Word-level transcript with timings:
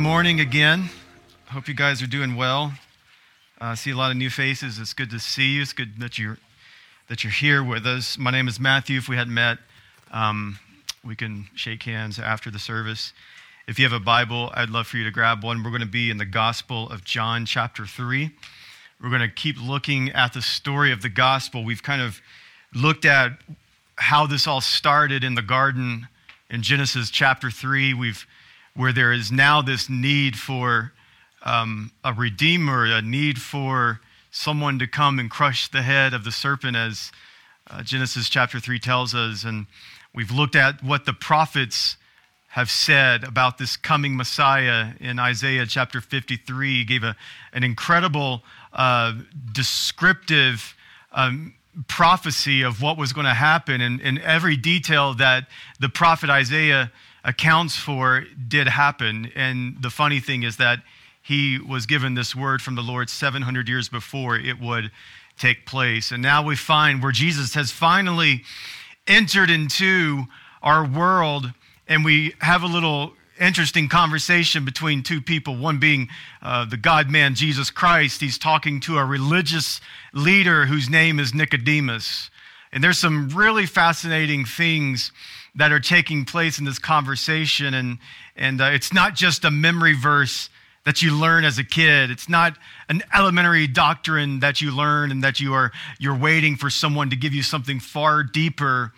morning 0.00 0.40
again. 0.40 0.88
Hope 1.50 1.68
you 1.68 1.74
guys 1.74 2.00
are 2.00 2.06
doing 2.06 2.34
well. 2.34 2.72
Uh, 3.60 3.66
I 3.66 3.74
see 3.74 3.90
a 3.90 3.96
lot 3.96 4.10
of 4.10 4.16
new 4.16 4.30
faces. 4.30 4.78
It's 4.78 4.94
good 4.94 5.10
to 5.10 5.20
see 5.20 5.56
you. 5.56 5.62
It's 5.62 5.74
good 5.74 6.00
that 6.00 6.16
you're 6.16 6.38
that 7.08 7.22
you're 7.22 7.30
here 7.30 7.62
with 7.62 7.86
us. 7.86 8.16
My 8.16 8.30
name 8.30 8.48
is 8.48 8.58
Matthew. 8.58 8.96
If 8.96 9.10
we 9.10 9.16
hadn't 9.16 9.34
met, 9.34 9.58
um, 10.10 10.58
we 11.04 11.14
can 11.14 11.48
shake 11.54 11.82
hands 11.82 12.18
after 12.18 12.50
the 12.50 12.58
service. 12.58 13.12
If 13.68 13.78
you 13.78 13.84
have 13.84 13.92
a 13.92 14.02
Bible, 14.02 14.50
I'd 14.54 14.70
love 14.70 14.86
for 14.86 14.96
you 14.96 15.04
to 15.04 15.10
grab 15.10 15.44
one. 15.44 15.62
We're 15.62 15.70
going 15.70 15.82
to 15.82 15.86
be 15.86 16.10
in 16.10 16.16
the 16.16 16.24
Gospel 16.24 16.88
of 16.88 17.04
John, 17.04 17.44
chapter 17.44 17.84
three. 17.84 18.30
We're 19.02 19.10
going 19.10 19.20
to 19.20 19.28
keep 19.28 19.56
looking 19.62 20.08
at 20.12 20.32
the 20.32 20.40
story 20.40 20.92
of 20.92 21.02
the 21.02 21.10
gospel. 21.10 21.62
We've 21.62 21.82
kind 21.82 22.00
of 22.00 22.22
looked 22.74 23.04
at 23.04 23.32
how 23.96 24.26
this 24.26 24.46
all 24.46 24.62
started 24.62 25.24
in 25.24 25.34
the 25.34 25.42
garden 25.42 26.08
in 26.48 26.62
Genesis 26.62 27.10
chapter 27.10 27.50
3. 27.50 27.92
We've 27.92 28.26
where 28.80 28.94
there 28.94 29.12
is 29.12 29.30
now 29.30 29.60
this 29.60 29.90
need 29.90 30.38
for 30.38 30.90
um, 31.44 31.92
a 32.02 32.14
redeemer, 32.14 32.86
a 32.86 33.02
need 33.02 33.38
for 33.38 34.00
someone 34.30 34.78
to 34.78 34.86
come 34.86 35.18
and 35.18 35.30
crush 35.30 35.68
the 35.70 35.82
head 35.82 36.14
of 36.14 36.24
the 36.24 36.32
serpent, 36.32 36.74
as 36.74 37.12
uh, 37.68 37.82
Genesis 37.82 38.30
chapter 38.30 38.58
3 38.58 38.78
tells 38.78 39.14
us. 39.14 39.44
And 39.44 39.66
we've 40.14 40.30
looked 40.30 40.56
at 40.56 40.82
what 40.82 41.04
the 41.04 41.12
prophets 41.12 41.98
have 42.48 42.70
said 42.70 43.22
about 43.22 43.58
this 43.58 43.76
coming 43.76 44.16
Messiah 44.16 44.94
in 44.98 45.18
Isaiah 45.18 45.66
chapter 45.66 46.00
53. 46.00 46.78
He 46.78 46.84
gave 46.84 47.04
a, 47.04 47.14
an 47.52 47.62
incredible 47.62 48.42
uh, 48.72 49.12
descriptive 49.52 50.74
um, 51.12 51.52
prophecy 51.86 52.62
of 52.62 52.80
what 52.80 52.96
was 52.96 53.12
going 53.12 53.26
to 53.26 53.34
happen, 53.34 53.82
and, 53.82 54.00
and 54.00 54.18
every 54.20 54.56
detail 54.56 55.12
that 55.14 55.48
the 55.78 55.90
prophet 55.90 56.30
Isaiah 56.30 56.90
accounts 57.24 57.76
for 57.76 58.24
did 58.48 58.68
happen. 58.68 59.30
And 59.34 59.76
the 59.80 59.90
funny 59.90 60.20
thing 60.20 60.42
is 60.42 60.56
that 60.56 60.80
he 61.22 61.58
was 61.58 61.86
given 61.86 62.14
this 62.14 62.34
word 62.34 62.62
from 62.62 62.74
the 62.74 62.82
Lord 62.82 63.10
700 63.10 63.68
years 63.68 63.88
before 63.88 64.36
it 64.36 64.60
would 64.60 64.90
take 65.38 65.66
place. 65.66 66.10
And 66.10 66.22
now 66.22 66.42
we 66.42 66.56
find 66.56 67.02
where 67.02 67.12
Jesus 67.12 67.54
has 67.54 67.70
finally 67.70 68.44
entered 69.06 69.50
into 69.50 70.24
our 70.62 70.86
world, 70.86 71.52
and 71.88 72.04
we 72.04 72.34
have 72.40 72.62
a 72.62 72.66
little 72.66 73.14
interesting 73.40 73.88
conversation 73.88 74.64
between 74.64 75.02
two 75.02 75.20
people, 75.20 75.56
one 75.56 75.78
being 75.78 76.08
uh, 76.42 76.66
the 76.66 76.76
God 76.76 77.10
man, 77.10 77.34
Jesus 77.34 77.70
Christ. 77.70 78.20
He's 78.20 78.38
talking 78.38 78.80
to 78.80 78.98
a 78.98 79.04
religious 79.04 79.80
leader 80.12 80.66
whose 80.66 80.90
name 80.90 81.18
is 81.18 81.34
Nicodemus. 81.34 82.30
And 82.72 82.84
there's 82.84 82.98
some 82.98 83.30
really 83.30 83.66
fascinating 83.66 84.44
things 84.44 85.10
that 85.54 85.72
are 85.72 85.80
taking 85.80 86.24
place 86.24 86.58
in 86.58 86.64
this 86.64 86.78
conversation. 86.78 87.74
And, 87.74 87.98
and 88.36 88.60
uh, 88.60 88.70
it's 88.72 88.92
not 88.92 89.14
just 89.14 89.44
a 89.44 89.50
memory 89.50 89.94
verse 89.94 90.48
that 90.84 91.02
you 91.02 91.14
learn 91.14 91.44
as 91.44 91.58
a 91.58 91.64
kid. 91.64 92.10
It's 92.10 92.28
not 92.28 92.56
an 92.88 93.02
elementary 93.14 93.66
doctrine 93.66 94.40
that 94.40 94.60
you 94.60 94.74
learn 94.74 95.10
and 95.10 95.22
that 95.22 95.40
you 95.40 95.52
are 95.52 95.72
you're 95.98 96.16
waiting 96.16 96.56
for 96.56 96.70
someone 96.70 97.10
to 97.10 97.16
give 97.16 97.34
you 97.34 97.42
something 97.42 97.80
far 97.80 98.22
deeper 98.22 98.92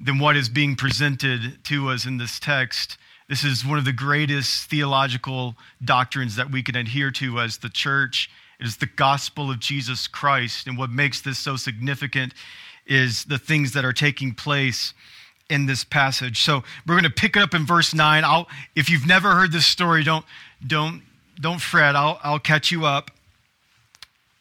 than 0.00 0.18
what 0.18 0.36
is 0.36 0.48
being 0.48 0.74
presented 0.74 1.62
to 1.64 1.88
us 1.88 2.06
in 2.06 2.18
this 2.18 2.40
text. 2.40 2.98
This 3.28 3.44
is 3.44 3.64
one 3.64 3.78
of 3.78 3.84
the 3.84 3.92
greatest 3.92 4.68
theological 4.68 5.54
doctrines 5.82 6.36
that 6.36 6.50
we 6.50 6.62
can 6.62 6.74
adhere 6.74 7.12
to 7.12 7.38
as 7.38 7.58
the 7.58 7.68
church. 7.68 8.28
It 8.58 8.66
is 8.66 8.76
the 8.76 8.86
gospel 8.86 9.50
of 9.50 9.60
Jesus 9.60 10.08
Christ. 10.08 10.66
And 10.66 10.76
what 10.76 10.90
makes 10.90 11.20
this 11.20 11.38
so 11.38 11.56
significant 11.56 12.34
is 12.84 13.24
the 13.24 13.38
things 13.38 13.72
that 13.72 13.84
are 13.84 13.92
taking 13.92 14.34
place 14.34 14.92
in 15.52 15.66
this 15.66 15.84
passage. 15.84 16.42
So 16.42 16.64
we're 16.86 16.94
going 16.94 17.04
to 17.04 17.10
pick 17.10 17.36
it 17.36 17.42
up 17.42 17.52
in 17.52 17.66
verse 17.66 17.94
9. 17.94 18.24
I'll, 18.24 18.48
if 18.74 18.88
you've 18.88 19.06
never 19.06 19.34
heard 19.34 19.52
this 19.52 19.66
story, 19.66 20.02
don't, 20.02 20.24
don't, 20.66 21.02
don't 21.38 21.60
fret. 21.60 21.94
I'll, 21.94 22.18
I'll 22.22 22.38
catch 22.38 22.72
you 22.72 22.86
up. 22.86 23.10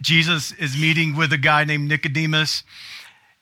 Jesus 0.02 0.54
is 0.54 0.80
meeting 0.80 1.16
with 1.16 1.34
a 1.34 1.38
guy 1.38 1.66
named 1.66 1.90
Nicodemus. 1.90 2.64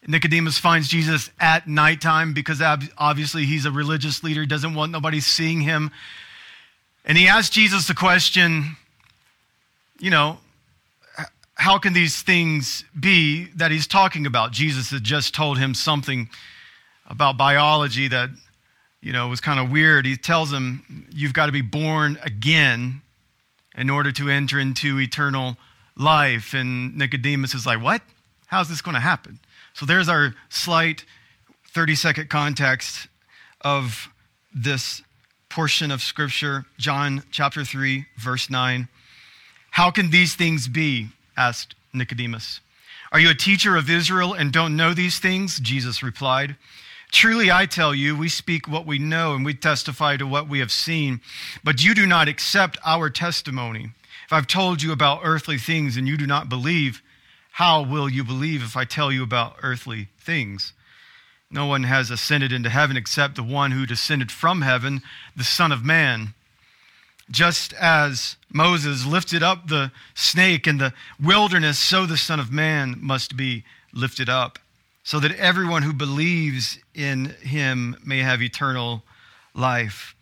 Nicodemus 0.07 0.57
finds 0.57 0.88
Jesus 0.88 1.29
at 1.39 1.67
nighttime 1.67 2.33
because 2.33 2.61
obviously 2.97 3.45
he's 3.45 3.66
a 3.66 3.71
religious 3.71 4.23
leader, 4.23 4.45
doesn't 4.45 4.73
want 4.73 4.91
nobody 4.91 5.19
seeing 5.19 5.61
him. 5.61 5.91
And 7.05 7.17
he 7.17 7.27
asks 7.27 7.49
Jesus 7.49 7.88
the 7.88 7.94
question, 7.94 8.77
you 9.99 10.09
know, 10.09 10.39
how 11.55 11.77
can 11.77 11.94
these 11.94 12.21
things 12.21 12.85
be 12.97 13.45
that 13.55 13.69
he's 13.69 13.85
talking 13.85 14.25
about? 14.25 14.51
Jesus 14.51 14.89
had 14.91 15.03
just 15.03 15.35
told 15.35 15.57
him 15.59 15.73
something 15.73 16.29
about 17.09 17.37
biology 17.37 18.07
that, 18.07 18.29
you 19.01 19.13
know, 19.13 19.27
was 19.27 19.41
kind 19.41 19.59
of 19.59 19.71
weird. 19.71 20.05
He 20.05 20.15
tells 20.15 20.51
him, 20.51 21.07
You've 21.13 21.33
got 21.33 21.47
to 21.47 21.51
be 21.51 21.61
born 21.61 22.17
again 22.23 23.01
in 23.75 23.89
order 23.89 24.11
to 24.13 24.29
enter 24.29 24.59
into 24.59 24.99
eternal 24.99 25.57
life. 25.97 26.53
And 26.53 26.97
Nicodemus 26.97 27.53
is 27.53 27.65
like, 27.65 27.81
What? 27.81 28.01
How's 28.47 28.69
this 28.69 28.81
going 28.81 28.95
to 28.95 29.01
happen? 29.01 29.39
So 29.73 29.85
there's 29.85 30.09
our 30.09 30.35
slight 30.49 31.05
30 31.73 31.95
second 31.95 32.29
context 32.29 33.07
of 33.61 34.09
this 34.53 35.01
portion 35.49 35.91
of 35.91 36.01
Scripture, 36.01 36.65
John 36.77 37.23
chapter 37.31 37.63
3, 37.63 38.05
verse 38.17 38.49
9. 38.49 38.87
How 39.71 39.91
can 39.91 40.11
these 40.11 40.35
things 40.35 40.67
be? 40.67 41.09
asked 41.37 41.75
Nicodemus. 41.93 42.59
Are 43.11 43.19
you 43.19 43.29
a 43.29 43.35
teacher 43.35 43.75
of 43.75 43.89
Israel 43.89 44.33
and 44.33 44.51
don't 44.51 44.75
know 44.75 44.93
these 44.93 45.19
things? 45.19 45.59
Jesus 45.59 46.03
replied. 46.03 46.55
Truly, 47.11 47.51
I 47.51 47.65
tell 47.65 47.95
you, 47.95 48.15
we 48.15 48.29
speak 48.29 48.67
what 48.67 48.85
we 48.85 48.99
know 48.99 49.33
and 49.33 49.43
we 49.43 49.55
testify 49.55 50.17
to 50.17 50.27
what 50.27 50.47
we 50.47 50.59
have 50.59 50.71
seen, 50.71 51.21
but 51.63 51.83
you 51.83 51.95
do 51.95 52.05
not 52.05 52.27
accept 52.27 52.77
our 52.85 53.09
testimony. 53.09 53.91
If 54.25 54.33
I've 54.33 54.47
told 54.47 54.83
you 54.83 54.91
about 54.91 55.21
earthly 55.23 55.57
things 55.57 55.97
and 55.97 56.07
you 56.07 56.17
do 56.17 56.27
not 56.27 56.49
believe, 56.49 57.01
how 57.53 57.81
will 57.81 58.07
you 58.07 58.23
believe 58.23 58.61
if 58.61 58.77
I 58.77 58.85
tell 58.85 59.11
you 59.11 59.23
about 59.23 59.55
earthly 59.63 60.09
things? 60.19 60.71
No 61.49 61.65
one 61.65 61.83
has 61.83 62.11
ascended 62.11 62.51
into 62.51 62.69
heaven 62.69 62.95
except 62.95 63.35
the 63.35 63.43
one 63.43 63.71
who 63.71 63.87
descended 63.87 64.31
from 64.31 64.61
heaven, 64.61 65.01
the 65.35 65.43
Son 65.43 65.71
of 65.71 65.83
Man. 65.83 66.35
Just 67.31 67.73
as 67.73 68.35
Moses 68.53 69.05
lifted 69.05 69.41
up 69.41 69.67
the 69.67 69.91
snake 70.13 70.67
in 70.67 70.77
the 70.77 70.93
wilderness, 71.19 71.79
so 71.79 72.05
the 72.05 72.17
Son 72.17 72.39
of 72.39 72.51
Man 72.51 72.97
must 72.99 73.35
be 73.35 73.63
lifted 73.93 74.29
up 74.29 74.59
so 75.09 75.19
that 75.19 75.35
everyone 75.39 75.81
who 75.81 75.91
believes 75.91 76.77
in 76.93 77.25
him 77.41 77.97
may 78.05 78.19
have 78.19 78.43
eternal 78.43 79.01
life. 79.55 80.13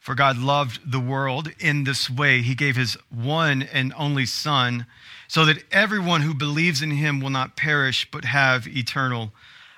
For 0.00 0.16
God 0.16 0.38
loved 0.38 0.80
the 0.90 0.98
world 0.98 1.52
in 1.60 1.84
this 1.84 2.10
way. 2.10 2.42
He 2.42 2.56
gave 2.56 2.74
his 2.74 2.96
one 3.10 3.62
and 3.62 3.94
only 3.96 4.26
Son, 4.26 4.86
so 5.28 5.44
that 5.44 5.62
everyone 5.70 6.22
who 6.22 6.34
believes 6.34 6.82
in 6.82 6.90
him 6.90 7.20
will 7.20 7.30
not 7.30 7.56
perish, 7.56 8.08
but 8.10 8.24
have 8.24 8.66
eternal 8.66 9.30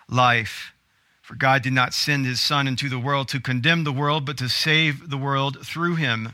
life. 0.09 0.73
For 1.21 1.35
God 1.35 1.61
did 1.61 1.75
not 1.75 1.93
send 1.93 2.25
his 2.25 2.41
Son 2.41 2.67
into 2.67 2.89
the 2.89 2.99
world 2.99 3.29
to 3.29 3.41
condemn 3.41 3.85
the 3.85 3.93
world, 3.93 4.25
but 4.25 4.39
to 4.39 4.49
save 4.49 5.11
the 5.11 5.19
world 5.19 5.67
through 5.67 5.97
him. 5.97 6.33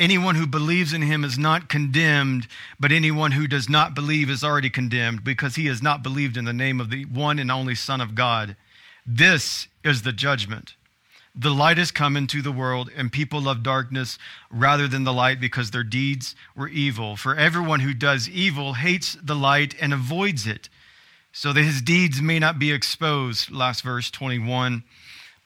Anyone 0.00 0.34
who 0.34 0.46
believes 0.46 0.94
in 0.94 1.02
him 1.02 1.24
is 1.24 1.38
not 1.38 1.68
condemned, 1.68 2.48
but 2.80 2.90
anyone 2.90 3.32
who 3.32 3.46
does 3.46 3.68
not 3.68 3.94
believe 3.94 4.30
is 4.30 4.42
already 4.42 4.70
condemned 4.70 5.22
because 5.22 5.56
he 5.56 5.66
has 5.66 5.82
not 5.82 6.02
believed 6.02 6.38
in 6.38 6.46
the 6.46 6.54
name 6.54 6.80
of 6.80 6.88
the 6.88 7.04
one 7.04 7.38
and 7.38 7.52
only 7.52 7.74
Son 7.74 8.00
of 8.00 8.14
God. 8.14 8.56
This 9.04 9.68
is 9.84 10.00
the 10.00 10.14
judgment. 10.14 10.74
The 11.34 11.50
light 11.50 11.76
has 11.76 11.90
come 11.90 12.16
into 12.16 12.40
the 12.40 12.50
world, 12.50 12.90
and 12.96 13.12
people 13.12 13.42
love 13.42 13.62
darkness 13.62 14.18
rather 14.50 14.88
than 14.88 15.04
the 15.04 15.12
light 15.12 15.38
because 15.38 15.70
their 15.70 15.84
deeds 15.84 16.34
were 16.56 16.68
evil. 16.68 17.14
For 17.14 17.36
everyone 17.36 17.80
who 17.80 17.92
does 17.92 18.26
evil 18.26 18.72
hates 18.74 19.18
the 19.22 19.36
light 19.36 19.74
and 19.82 19.92
avoids 19.92 20.46
it, 20.46 20.70
so 21.30 21.52
that 21.52 21.62
his 21.62 21.82
deeds 21.82 22.22
may 22.22 22.38
not 22.38 22.58
be 22.58 22.72
exposed. 22.72 23.50
Last 23.50 23.82
verse 23.82 24.10
21. 24.10 24.82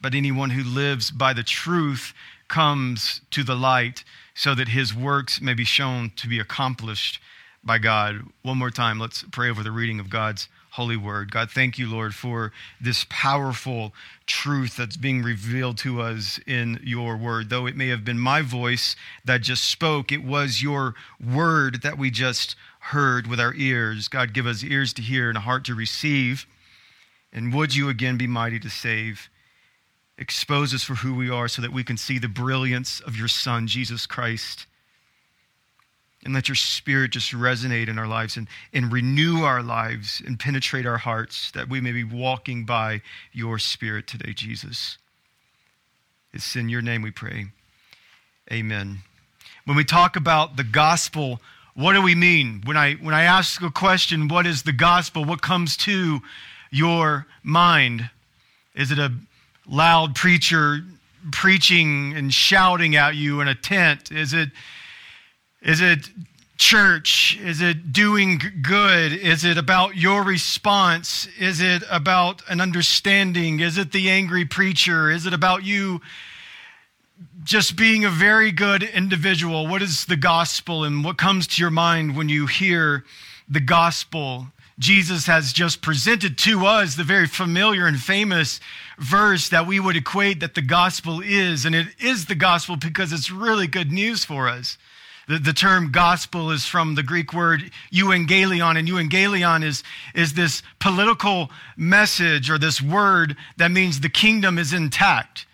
But 0.01 0.15
anyone 0.15 0.51
who 0.51 0.63
lives 0.63 1.11
by 1.11 1.33
the 1.33 1.43
truth 1.43 2.15
comes 2.47 3.21
to 3.33 3.43
the 3.43 3.57
light 3.57 4.05
so 4.35 4.55
that 4.55 4.69
his 4.69 4.95
works 4.95 5.41
may 5.41 5.55
be 5.55 5.65
shown 5.65 6.11
to 6.17 6.29
be 6.29 6.39
accomplished 6.39 7.21
by 7.63 7.79
God. 7.79 8.21
One 8.43 8.59
more 8.59 8.71
time, 8.71 8.99
let's 8.99 9.23
pray 9.23 9.49
over 9.49 9.63
the 9.63 9.71
reading 9.71 10.01
of 10.01 10.11
God's 10.11 10.49
holy 10.73 10.97
word. 10.97 11.31
God, 11.31 11.51
thank 11.53 11.79
you, 11.79 11.89
Lord, 11.89 12.17
for 12.17 12.53
this 12.81 13.07
powerful 13.09 13.95
truth 14.27 14.77
that's 14.77 14.97
being 14.97 15.23
revealed 15.23 15.79
to 15.79 16.01
us 16.03 16.41
in 16.49 16.81
your 16.83 17.17
word. 17.17 17.49
Though 17.49 17.67
it 17.67 17.77
may 17.77 17.89
have 17.89 18.05
been 18.05 18.19
my 18.19 18.43
voice 18.43 18.97
that 19.25 19.41
just 19.41 19.65
spoke, 19.65 20.11
it 20.11 20.25
was 20.25 20.63
your 20.63 20.95
word 21.25 21.83
that 21.83 21.97
we 21.97 22.11
just 22.11 22.57
heard 22.81 23.29
with 23.29 23.39
our 23.39 23.55
ears. 23.55 24.09
God, 24.09 24.35
give 24.35 24.47
us 24.47 24.65
ears 24.65 24.93
to 24.95 25.03
hear 25.03 25.29
and 25.29 25.39
a 25.39 25.43
heart 25.43 25.65
to 25.67 25.77
receive. 25.77 26.45
And 27.33 27.55
would 27.55 27.75
you 27.77 27.89
again 27.89 28.17
be 28.17 28.27
mighty 28.27 28.59
to 28.59 28.69
save? 28.69 29.29
Expose 30.17 30.73
us 30.73 30.85
for 30.85 30.95
who 30.95 31.15
we 31.15 31.29
are 31.29 31.49
so 31.49 31.61
that 31.63 31.73
we 31.73 31.83
can 31.83 31.97
see 31.97 32.19
the 32.19 32.29
brilliance 32.29 33.01
of 33.01 33.17
your 33.17 33.29
Son, 33.29 33.67
Jesus 33.67 34.07
Christ. 34.07 34.67
And 36.25 36.33
let 36.33 36.49
your 36.49 36.55
spirit 36.55 37.11
just 37.11 37.33
resonate 37.33 37.89
in 37.89 37.99
our 37.99 38.07
lives 38.07 38.37
and, 38.37 38.49
and 38.73 38.93
renew 38.93 39.43
our 39.43 39.63
lives 39.63 40.23
and 40.25 40.39
penetrate 40.39 40.87
our 40.87 40.97
hearts 40.99 41.51
that 41.51 41.69
we 41.69 41.81
may 41.81 41.93
be 41.93 42.05
walking 42.05 42.65
by 42.65 43.03
your 43.33 43.59
spirit 43.59 44.07
today, 44.07 44.33
Jesus. 44.33 44.97
It's 46.33 46.57
in 46.57 46.69
your 46.69 46.81
name 46.83 47.03
we 47.03 47.11
pray. 47.11 47.47
Amen. 48.53 48.99
when 49.65 49.77
we 49.77 49.85
talk 49.85 50.17
about 50.17 50.57
the 50.57 50.65
gospel, 50.65 51.41
what 51.75 51.95
do 51.95 52.03
we 52.03 52.15
mean? 52.15 52.63
When 52.65 52.77
I, 52.77 52.95
when 52.95 53.15
I 53.15 53.23
ask 53.23 53.63
a 53.63 53.71
question, 53.71 54.29
what 54.29 54.47
is 54.47 54.63
the 54.63 54.73
gospel? 54.73 55.25
What 55.25 55.43
comes 55.43 55.77
to 55.79 56.21
your 56.71 57.27
mind? 57.43 58.11
Is 58.75 58.91
it 58.91 58.99
a 58.99 59.13
loud 59.67 60.15
preacher 60.15 60.81
preaching 61.33 62.15
and 62.15 62.33
shouting 62.33 62.97
at 62.97 63.15
you 63.15 63.41
in 63.41 63.49
a 63.49 63.55
tent? 63.55 64.13
Is 64.13 64.33
it, 64.33 64.51
is 65.63 65.81
it 65.81 66.11
church? 66.57 67.39
Is 67.43 67.61
it 67.61 67.93
doing 67.93 68.41
good? 68.63 69.13
Is 69.13 69.45
it 69.45 69.59
about 69.59 69.97
your 69.97 70.23
response? 70.23 71.29
Is 71.39 71.61
it 71.61 71.83
about 71.91 72.43
an 72.49 72.61
understanding? 72.61 73.61
Is 73.61 73.79
it 73.79 73.93
the 73.93 74.11
angry 74.11 74.45
preacher? 74.45 75.11
Is 75.11 75.27
it 75.27 75.33
about 75.33 75.65
you 75.65 76.01
just 77.43 77.77
being 77.77 78.05
a 78.05 78.11
very 78.11 78.53
good 78.53 78.83
individual? 78.83 79.67
What 79.67 79.83
is 79.83 80.07
the 80.07 80.17
gospel 80.17 80.85
and 80.85 81.05
what 81.05 81.19
comes 81.19 81.47
to 81.49 81.63
your 81.63 81.71
mind 81.71 82.17
when 82.17 82.29
you 82.29 82.47
hear 82.47 83.05
the 83.49 83.61
gospel? 83.61 84.47
Jesus 84.79 85.27
has 85.27 85.53
just 85.53 85.83
presented 85.83 86.37
to 86.39 86.67
us 86.67 86.97
the 86.97 87.05
very 87.05 87.27
familiar 87.27 87.87
and 87.87 88.01
famous 88.01 88.59
verse 88.99 89.49
that 89.51 89.67
we 89.67 89.79
would 89.79 89.97
equate 89.97 90.41
that 90.41 90.55
the 90.55 90.63
gospel 90.63 91.21
is. 91.21 91.65
And 91.65 91.75
it 91.75 91.87
is 92.01 92.27
the 92.27 92.35
gospel 92.35 92.77
because 92.77 93.13
it's 93.13 93.31
really 93.31 93.67
good 93.67 93.93
news 93.93 94.25
for 94.25 94.49
us. 94.49 94.77
The, 95.29 95.39
the 95.39 95.53
term 95.53 95.91
gospel 95.91 96.51
is 96.51 96.67
from 96.67 96.97
the 96.97 97.03
Greek 97.03 97.33
word 97.33 97.71
euangelion, 97.93 98.77
and 98.77 98.87
euangelion 98.89 99.65
is, 99.65 99.83
is 100.15 100.35
this 100.35 100.63
political 100.81 101.51
message 101.77 102.51
or 102.51 102.59
this 102.59 102.83
word 102.83 103.37
that 103.57 103.71
means 103.71 104.01
the 104.01 104.09
kingdom 104.09 104.59
is 104.59 104.73
intact. 104.73 105.47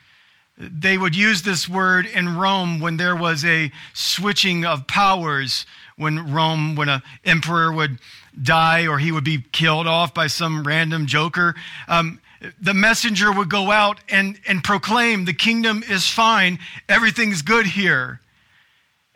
They 0.56 0.98
would 0.98 1.16
use 1.16 1.42
this 1.42 1.68
word 1.68 2.06
in 2.06 2.36
Rome 2.36 2.80
when 2.80 2.96
there 2.96 3.16
was 3.16 3.44
a 3.44 3.70
switching 3.94 4.64
of 4.64 4.86
powers, 4.86 5.64
when 5.96 6.32
Rome, 6.32 6.74
when 6.74 6.88
an 6.88 7.02
emperor 7.24 7.72
would 7.72 7.98
die 8.40 8.86
or 8.86 8.98
he 8.98 9.12
would 9.12 9.24
be 9.24 9.42
killed 9.52 9.86
off 9.86 10.14
by 10.14 10.26
some 10.26 10.64
random 10.64 11.06
joker. 11.06 11.54
Um, 11.88 12.20
the 12.60 12.74
messenger 12.74 13.30
would 13.32 13.50
go 13.50 13.70
out 13.70 14.00
and, 14.08 14.38
and 14.46 14.64
proclaim, 14.64 15.24
The 15.24 15.34
kingdom 15.34 15.82
is 15.88 16.08
fine, 16.08 16.58
everything's 16.88 17.42
good 17.42 17.66
here. 17.66 18.20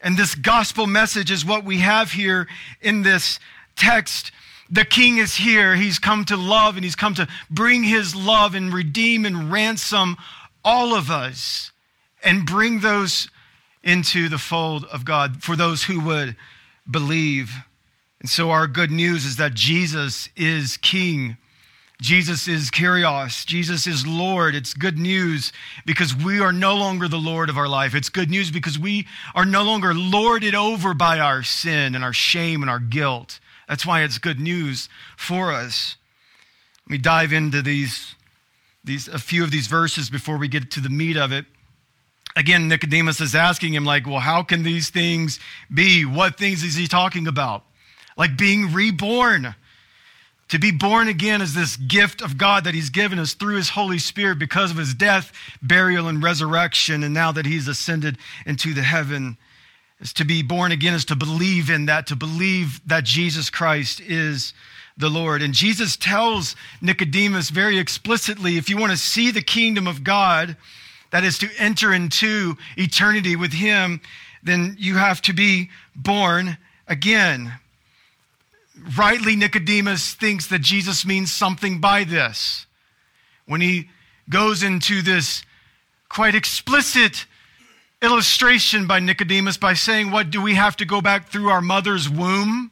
And 0.03 0.19
this 0.19 0.35
gospel 0.35 0.87
message 0.87 1.31
is 1.31 1.47
what 1.47 1.65
we 1.65 1.79
have 1.79 2.13
here 2.13 2.47
in 2.83 3.03
this 3.03 3.41
text. 3.75 4.33
The 4.71 4.85
king 4.85 5.17
is 5.17 5.37
here. 5.37 5.77
He's 5.77 5.99
come 5.99 6.27
to 6.27 6.37
love 6.37 6.77
and 6.77 6.85
he's 6.85 6.97
come 6.97 7.15
to 7.15 7.27
bring 7.51 7.85
his 7.85 8.15
love 8.15 8.55
and 8.55 8.73
redeem 8.73 9.25
and 9.25 9.51
ransom 9.51 10.17
all 10.63 10.95
of 10.95 11.11
us 11.11 11.73
and 12.23 12.47
bring 12.47 12.81
those 12.81 13.31
into 13.83 14.29
the 14.29 14.39
fold 14.39 14.85
of 14.87 15.05
God 15.05 15.43
for 15.43 15.57
those 15.57 15.85
who 15.85 16.01
would 16.01 16.37
believe. 16.91 17.53
And 18.25 18.31
so, 18.31 18.53
our 18.53 18.67
good 18.67 18.91
news 18.91 19.27
is 19.27 19.37
that 19.37 19.53
Jesus 19.53 20.31
is 20.35 20.79
king. 20.79 21.37
Jesus 22.01 22.49
is 22.49 22.71
Kyrios. 22.71 23.45
Jesus 23.45 23.87
is 23.87 24.07
Lord. 24.07 24.55
It's 24.55 24.73
good 24.73 24.97
news 24.97 25.53
because 25.85 26.17
we 26.17 26.41
are 26.41 26.51
no 26.51 26.75
longer 26.75 27.07
the 27.07 27.19
Lord 27.19 27.51
of 27.51 27.59
our 27.59 27.69
life. 27.69 27.95
It's 27.95 28.09
good 28.09 28.31
news 28.31 28.51
because 28.51 28.79
we 28.79 29.07
are 29.35 29.45
no 29.45 29.63
longer 29.63 29.93
lorded 29.93 30.55
over 30.55 30.95
by 30.95 31.19
our 31.19 31.43
sin 31.43 31.95
and 31.95 32.03
our 32.03 32.15
shame 32.15 32.63
and 32.63 32.71
our 32.71 32.79
guilt. 32.79 33.41
That's 33.69 33.85
why 33.85 34.05
it's 34.05 34.17
good 34.17 34.41
news 34.41 34.89
for 35.19 35.53
us. 35.53 35.97
Let 36.87 36.93
me 36.93 36.97
dive 36.97 37.35
into 37.35 37.61
these, 37.61 38.15
these 38.83 39.07
a 39.07 39.19
few 39.19 39.45
of 39.45 39.51
these 39.51 39.67
verses 39.67 40.09
before 40.09 40.39
we 40.39 40.49
get 40.49 40.71
to 40.71 40.81
the 40.81 40.89
meat 40.89 41.19
of 41.19 41.31
it. 41.31 41.45
Again, 42.37 42.69
Nicodemus 42.69 43.21
is 43.21 43.35
asking 43.35 43.75
him, 43.75 43.85
like, 43.85 44.07
well, 44.07 44.21
how 44.21 44.43
can 44.43 44.63
these 44.63 44.89
things 44.89 45.41
be? 45.75 46.07
What 46.07 46.39
things 46.39 46.65
is 46.65 46.75
he 46.75 46.87
talking 46.87 47.27
about? 47.27 47.65
Like 48.17 48.37
being 48.37 48.73
reborn 48.73 49.55
to 50.49 50.59
be 50.59 50.71
born 50.71 51.09
again 51.09 51.41
is 51.41 51.55
this 51.55 51.77
gift 51.77 52.21
of 52.21 52.37
God 52.37 52.65
that 52.65 52.75
He's 52.75 52.91
given 52.91 53.19
us 53.19 53.35
through 53.35 53.57
His 53.57 53.71
Holy 53.71 53.99
Spirit 53.99 54.39
because 54.39 54.71
of 54.71 54.77
His 54.77 54.95
death, 54.95 55.33
burial, 55.63 56.07
and 56.07 56.23
resurrection. 56.23 57.03
And 57.03 57.15
now 57.15 57.33
that 57.33 57.47
He's 57.47 57.67
ascended 57.67 58.19
into 58.47 58.75
the 58.75 58.83
heaven, 58.83 59.39
is 60.01 60.13
to 60.13 60.25
be 60.25 60.43
born 60.43 60.71
again 60.71 60.93
is 60.93 61.05
to 61.07 61.17
believe 61.17 61.71
in 61.71 61.87
that, 61.87 62.07
to 62.09 62.17
believe 62.17 62.81
that 62.87 63.05
Jesus 63.05 63.49
Christ 63.49 64.01
is 64.01 64.53
the 64.97 65.09
Lord. 65.09 65.41
And 65.41 65.55
Jesus 65.55 65.97
tells 65.97 66.57
Nicodemus 66.81 67.51
very 67.51 67.79
explicitly 67.79 68.57
if 68.57 68.69
you 68.69 68.77
want 68.77 68.93
to 68.93 68.99
see 68.99 69.31
the 69.31 69.43
kingdom 69.43 69.87
of 69.87 70.05
God, 70.05 70.57
that 71.11 71.25
is 71.25 71.39
to 71.39 71.49
enter 71.59 71.95
into 71.95 72.57
eternity 72.77 73.35
with 73.35 73.53
Him, 73.53 74.01
then 74.43 74.77
you 74.79 74.97
have 74.97 75.23
to 75.23 75.33
be 75.33 75.71
born 75.97 76.59
again 76.87 77.55
rightly, 78.97 79.37
Nicodemus 79.37 80.15
thinks 80.15 80.47
that 80.49 80.61
Jesus 80.61 81.07
means 81.07 81.33
something 81.33 81.81
by 81.81 82.05
this. 82.05 82.67
When 83.47 83.61
he 83.61 83.91
goes 84.29 84.63
into 84.63 85.03
this 85.03 85.45
quite 86.09 86.35
explicit 86.35 87.27
illustration 88.03 88.87
by 88.87 89.01
Nicodemus 89.01 89.57
by 89.57 89.75
saying, 89.75 90.11
What 90.11 90.31
do 90.31 90.41
we 90.41 90.55
have 90.55 90.77
to 90.77 90.85
go 90.85 91.01
back 91.01 91.29
through 91.29 91.49
our 91.49 91.61
mother's 91.61 92.09
womb? 92.09 92.71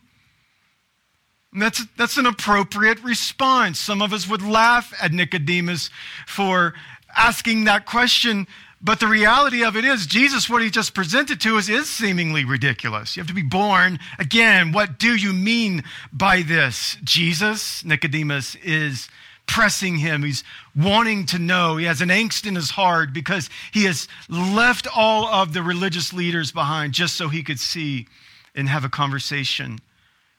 That's, 1.53 1.85
that's 1.99 2.17
an 2.17 2.27
appropriate 2.27 3.03
response. 3.03 3.79
Some 3.79 4.01
of 4.01 4.13
us 4.13 4.27
would 4.27 4.43
laugh 4.43 4.95
at 5.03 5.13
Nicodemus 5.13 5.91
for 6.27 6.73
asking 7.15 7.65
that 7.65 7.85
question, 7.85 8.47
but 8.83 8.99
the 8.99 9.07
reality 9.07 9.63
of 9.63 9.77
it 9.77 9.85
is, 9.85 10.07
Jesus, 10.07 10.51
what 10.51 10.63
he 10.63 10.69
just 10.69 10.93
presented 10.93 11.41
to 11.43 11.57
us, 11.57 11.69
is 11.69 11.89
seemingly 11.89 12.45
ridiculous. 12.45 13.17
You 13.17 13.21
have 13.21 13.29
to 13.29 13.35
be 13.35 13.43
born 13.43 14.01
again. 14.19 14.73
What 14.73 14.99
do 14.99 15.15
you 15.15 15.33
mean 15.33 15.85
by 16.13 16.43
this? 16.43 16.97
Jesus, 17.05 17.85
Nicodemus, 17.85 18.57
is 18.57 19.09
pressing 19.47 19.99
him. 19.99 20.25
He's 20.25 20.43
wanting 20.75 21.27
to 21.27 21.39
know. 21.39 21.77
He 21.77 21.85
has 21.85 22.01
an 22.01 22.09
angst 22.09 22.47
in 22.47 22.57
his 22.57 22.71
heart 22.71 23.13
because 23.13 23.51
he 23.73 23.85
has 23.85 24.09
left 24.29 24.89
all 24.97 25.27
of 25.27 25.53
the 25.53 25.63
religious 25.63 26.13
leaders 26.13 26.51
behind 26.51 26.93
just 26.93 27.17
so 27.17 27.29
he 27.29 27.43
could 27.43 27.61
see 27.61 28.07
and 28.55 28.69
have 28.69 28.85
a 28.85 28.89
conversation 28.89 29.79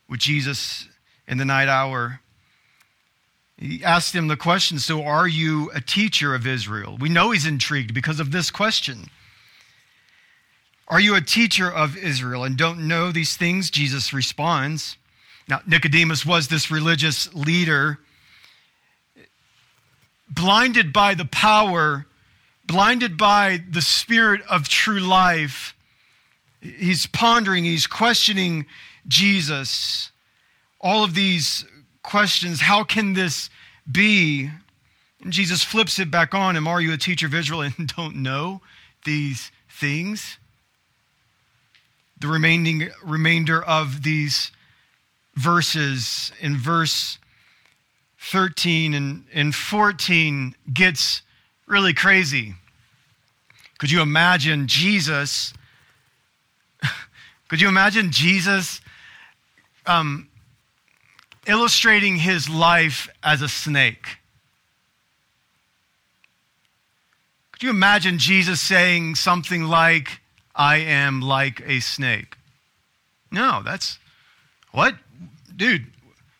with 0.09 0.19
Jesus 0.19 0.87
in 1.27 1.37
the 1.37 1.45
night 1.45 1.69
hour. 1.69 2.19
He 3.57 3.83
asked 3.83 4.15
him 4.15 4.27
the 4.27 4.37
question 4.37 4.79
So, 4.79 5.03
are 5.03 5.27
you 5.27 5.71
a 5.73 5.81
teacher 5.81 6.33
of 6.33 6.47
Israel? 6.47 6.97
We 6.99 7.09
know 7.09 7.31
he's 7.31 7.45
intrigued 7.45 7.93
because 7.93 8.19
of 8.19 8.31
this 8.31 8.51
question. 8.51 9.09
Are 10.87 10.99
you 10.99 11.15
a 11.15 11.21
teacher 11.21 11.71
of 11.71 11.97
Israel 11.97 12.43
and 12.43 12.57
don't 12.57 12.87
know 12.87 13.11
these 13.11 13.37
things? 13.37 13.69
Jesus 13.69 14.13
responds. 14.13 14.97
Now, 15.47 15.61
Nicodemus 15.65 16.25
was 16.25 16.47
this 16.47 16.71
religious 16.71 17.33
leader, 17.33 17.99
blinded 20.29 20.93
by 20.93 21.15
the 21.15 21.25
power, 21.25 22.05
blinded 22.65 23.17
by 23.17 23.61
the 23.69 23.81
spirit 23.81 24.41
of 24.49 24.69
true 24.69 24.99
life. 24.99 25.75
He's 26.61 27.07
pondering, 27.07 27.65
he's 27.65 27.87
questioning 27.87 28.65
Jesus. 29.07 30.11
All 30.79 31.03
of 31.03 31.13
these 31.13 31.65
questions 32.03 32.61
how 32.61 32.83
can 32.83 33.13
this 33.13 33.49
be? 33.89 34.49
And 35.21 35.33
Jesus 35.33 35.63
flips 35.63 35.99
it 35.99 36.11
back 36.11 36.33
on 36.33 36.55
him 36.55 36.67
Are 36.67 36.81
you 36.81 36.93
a 36.93 36.97
teacher 36.97 37.25
of 37.25 37.33
Israel 37.33 37.61
and 37.61 37.87
don't 37.95 38.17
know 38.17 38.61
these 39.05 39.51
things? 39.69 40.37
The 42.19 42.27
remaining 42.27 42.89
remainder 43.03 43.61
of 43.61 44.03
these 44.03 44.51
verses 45.35 46.31
in 46.39 46.57
verse 46.57 47.17
13 48.19 48.93
and, 48.93 49.25
and 49.33 49.53
14 49.53 50.55
gets 50.71 51.21
really 51.65 51.93
crazy. 51.93 52.55
Could 53.79 53.91
you 53.91 54.01
imagine 54.01 54.67
Jesus? 54.67 55.53
Could 57.49 57.59
you 57.59 57.67
imagine 57.67 58.11
Jesus 58.11 58.79
um, 59.85 60.29
illustrating 61.47 62.17
his 62.17 62.49
life 62.49 63.09
as 63.23 63.41
a 63.41 63.49
snake. 63.49 64.17
Could 67.51 67.63
you 67.63 67.69
imagine 67.69 68.17
Jesus 68.17 68.61
saying 68.61 69.15
something 69.15 69.63
like, 69.63 70.21
I 70.55 70.77
am 70.77 71.21
like 71.21 71.61
a 71.65 71.79
snake? 71.79 72.37
No, 73.31 73.61
that's 73.63 73.99
what? 74.71 74.95
Dude, 75.55 75.85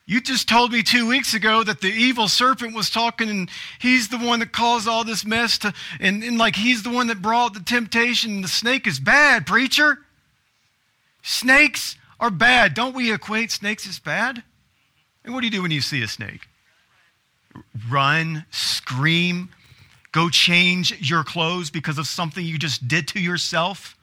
you 0.05 0.22
just 0.22 0.50
told 0.50 0.72
me 0.72 0.83
two 0.83 1.07
weeks 1.07 1.33
ago 1.33 1.63
that 1.63 1.81
the 1.81 1.88
evil 1.88 2.27
serpent 2.27 2.75
was 2.75 2.89
talking 2.89 3.29
and 3.29 3.50
he's 3.79 4.10
the 4.10 4.17
one 4.17 4.39
that 4.39 4.51
caused 4.51 4.88
all 4.88 5.03
this 5.03 5.25
mess 5.25 5.57
to, 5.60 5.74
and, 6.00 6.24
and 6.24 6.38
like 6.38 6.55
he's 6.55 6.83
the 6.83 6.91
one 6.91 7.07
that 7.07 7.22
brought 7.22 7.53
the 7.53 7.62
temptation. 7.62 8.41
The 8.41 8.48
snake 8.48 8.86
is 8.86 9.00
bad, 9.00 9.45
preacher. 9.45 10.00
Snakes 11.22 11.95
are 12.19 12.29
bad. 12.29 12.74
Don't 12.74 12.95
we 12.95 13.13
equate 13.13 13.50
snakes 13.51 13.88
as 13.88 13.98
bad? 13.98 14.43
And 15.24 15.34
what 15.34 15.42
do 15.42 15.48
you 15.48 15.51
do 15.51 15.62
when 15.62 15.72
you 15.72 15.82
see 15.82 16.01
a 16.03 16.08
snake? 16.08 16.48
Run, 17.89 18.46
scream, 18.51 19.50
go 20.12 20.30
change 20.30 21.10
your 21.10 21.24
clothes 21.24 21.70
because 21.70 21.98
of 21.98 22.08
something 22.08 22.46
you 22.46 22.58
just 22.58 22.88
did 22.88 23.08
to 23.10 23.20
yourself. 23.20 23.98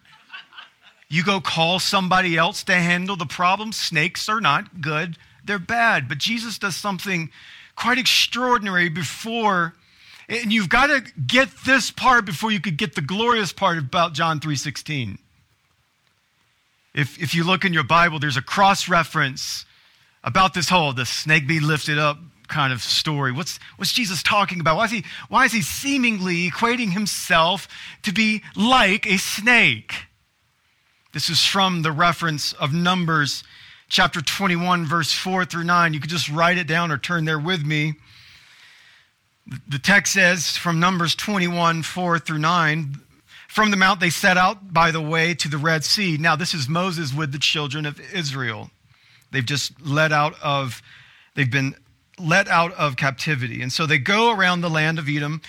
You 1.08 1.24
go 1.24 1.40
call 1.40 1.80
somebody 1.80 2.36
else 2.36 2.62
to 2.64 2.74
handle 2.74 3.16
the 3.16 3.26
problem. 3.26 3.72
Snakes 3.72 4.28
are 4.28 4.40
not 4.40 4.80
good, 4.80 5.16
they're 5.44 5.58
bad. 5.58 6.08
But 6.08 6.18
Jesus 6.18 6.58
does 6.58 6.76
something 6.76 7.30
quite 7.74 7.98
extraordinary 7.98 8.88
before 8.88 9.74
and 10.30 10.52
you've 10.52 10.68
got 10.68 10.86
to 10.86 11.02
get 11.26 11.48
this 11.66 11.90
part 11.90 12.24
before 12.24 12.52
you 12.52 12.60
could 12.60 12.76
get 12.76 12.94
the 12.94 13.00
glorious 13.00 13.52
part 13.52 13.78
about 13.78 14.14
John 14.14 14.38
3:16. 14.38 15.18
If, 16.94 17.20
if 17.20 17.34
you 17.34 17.42
look 17.42 17.64
in 17.64 17.72
your 17.72 17.82
Bible, 17.82 18.20
there's 18.20 18.36
a 18.36 18.42
cross 18.42 18.88
reference 18.88 19.66
about 20.22 20.54
this 20.54 20.68
whole 20.68 20.92
the 20.92 21.06
snake 21.06 21.46
be 21.46 21.60
lifted 21.60 21.98
up 21.98 22.18
kind 22.50 22.72
of 22.72 22.82
story. 22.82 23.32
What's, 23.32 23.58
what's 23.76 23.92
Jesus 23.92 24.22
talking 24.22 24.60
about? 24.60 24.76
Why 24.76 24.84
is, 24.84 24.90
he, 24.90 25.04
why 25.28 25.44
is 25.44 25.52
he 25.52 25.62
seemingly 25.62 26.50
equating 26.50 26.92
himself 26.92 27.68
to 28.02 28.12
be 28.12 28.42
like 28.56 29.06
a 29.06 29.16
snake? 29.16 29.94
This 31.12 31.30
is 31.30 31.44
from 31.44 31.82
the 31.82 31.92
reference 31.92 32.52
of 32.54 32.72
Numbers 32.72 33.42
chapter 33.88 34.20
21, 34.20 34.84
verse 34.86 35.12
4 35.12 35.44
through 35.44 35.64
9. 35.64 35.94
You 35.94 36.00
could 36.00 36.10
just 36.10 36.28
write 36.28 36.58
it 36.58 36.66
down 36.66 36.92
or 36.92 36.98
turn 36.98 37.24
there 37.24 37.38
with 37.38 37.64
me. 37.64 37.94
The 39.68 39.78
text 39.78 40.12
says 40.12 40.56
from 40.56 40.78
Numbers 40.78 41.14
21, 41.14 41.82
4 41.82 42.18
through 42.20 42.38
9, 42.38 42.94
from 43.48 43.72
the 43.72 43.76
mount 43.76 43.98
they 43.98 44.10
set 44.10 44.36
out 44.36 44.72
by 44.72 44.92
the 44.92 45.00
way 45.00 45.34
to 45.34 45.48
the 45.48 45.58
Red 45.58 45.82
Sea. 45.82 46.16
Now, 46.16 46.36
this 46.36 46.54
is 46.54 46.68
Moses 46.68 47.12
with 47.12 47.32
the 47.32 47.38
children 47.38 47.84
of 47.84 48.00
Israel. 48.14 48.70
They've 49.30 49.44
just 49.44 49.80
let 49.80 50.12
out 50.12 50.34
of, 50.42 50.82
they've 51.34 51.50
been 51.50 51.74
let 52.18 52.48
out 52.48 52.72
of 52.74 52.96
captivity. 52.96 53.62
And 53.62 53.72
so 53.72 53.86
they 53.86 53.98
go 53.98 54.30
around 54.34 54.60
the 54.60 54.70
land 54.70 54.98
of 54.98 55.08
Edom, 55.08 55.40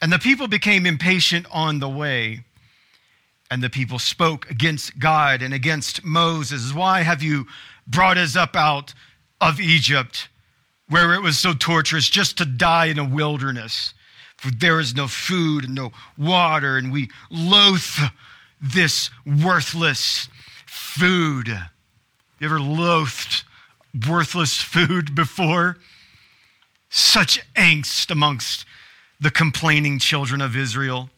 and 0.00 0.12
the 0.12 0.18
people 0.18 0.48
became 0.48 0.86
impatient 0.86 1.46
on 1.50 1.78
the 1.78 1.88
way. 1.88 2.44
And 3.50 3.62
the 3.62 3.70
people 3.70 3.98
spoke 3.98 4.50
against 4.50 4.98
God 4.98 5.40
and 5.40 5.54
against 5.54 6.04
Moses. 6.04 6.74
Why 6.74 7.00
have 7.00 7.22
you 7.22 7.46
brought 7.86 8.18
us 8.18 8.36
up 8.36 8.54
out 8.54 8.92
of 9.40 9.58
Egypt, 9.58 10.28
where 10.88 11.14
it 11.14 11.22
was 11.22 11.38
so 11.38 11.54
torturous, 11.54 12.10
just 12.10 12.36
to 12.38 12.44
die 12.44 12.86
in 12.86 12.98
a 12.98 13.08
wilderness? 13.08 13.94
For 14.36 14.50
there 14.50 14.78
is 14.78 14.94
no 14.94 15.08
food 15.08 15.64
and 15.64 15.74
no 15.74 15.92
water, 16.16 16.76
and 16.76 16.92
we 16.92 17.10
loathe 17.30 18.10
this 18.60 19.10
worthless 19.24 20.28
food. 20.66 21.48
You 22.38 22.46
ever 22.46 22.60
loathed 22.60 23.42
worthless 24.08 24.60
food 24.60 25.14
before? 25.14 25.76
Such 26.88 27.40
angst 27.54 28.10
amongst 28.10 28.64
the 29.20 29.30
complaining 29.30 29.98
children 29.98 30.40
of 30.40 30.56
Israel. 30.56 31.10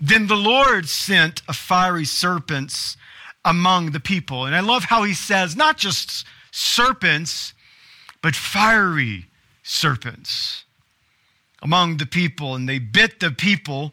Then 0.00 0.26
the 0.26 0.36
Lord 0.36 0.88
sent 0.88 1.42
a 1.46 1.52
fiery 1.52 2.04
serpents 2.04 2.96
among 3.44 3.90
the 3.90 4.00
people. 4.00 4.46
And 4.46 4.54
I 4.54 4.60
love 4.60 4.84
how 4.84 5.02
he 5.02 5.14
says, 5.14 5.54
not 5.54 5.76
just 5.76 6.26
serpents, 6.50 7.52
but 8.22 8.34
fiery 8.34 9.26
serpents 9.62 10.64
among 11.60 11.98
the 11.98 12.06
people. 12.06 12.54
And 12.54 12.68
they 12.68 12.78
bit 12.78 13.20
the 13.20 13.30
people 13.30 13.92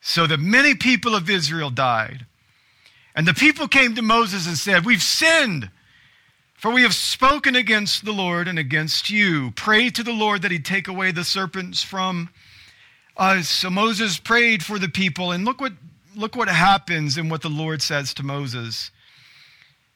so 0.00 0.26
that 0.26 0.38
many 0.38 0.74
people 0.74 1.14
of 1.14 1.30
Israel 1.30 1.70
died. 1.70 2.26
And 3.14 3.26
the 3.26 3.34
people 3.34 3.68
came 3.68 3.94
to 3.94 4.02
Moses 4.02 4.46
and 4.46 4.56
said, 4.56 4.84
We've 4.84 5.02
sinned, 5.02 5.70
for 6.54 6.72
we 6.72 6.82
have 6.82 6.94
spoken 6.94 7.54
against 7.54 8.04
the 8.04 8.12
Lord 8.12 8.48
and 8.48 8.58
against 8.58 9.10
you. 9.10 9.52
Pray 9.52 9.90
to 9.90 10.02
the 10.02 10.12
Lord 10.12 10.42
that 10.42 10.50
he 10.50 10.58
take 10.58 10.88
away 10.88 11.12
the 11.12 11.24
serpents 11.24 11.82
from 11.82 12.30
us. 13.16 13.48
So 13.48 13.70
Moses 13.70 14.18
prayed 14.18 14.64
for 14.64 14.78
the 14.78 14.88
people, 14.88 15.30
and 15.30 15.44
look 15.44 15.60
what, 15.60 15.74
look 16.16 16.34
what 16.34 16.48
happens 16.48 17.16
and 17.16 17.30
what 17.30 17.42
the 17.42 17.48
Lord 17.48 17.82
says 17.82 18.14
to 18.14 18.22
Moses 18.22 18.90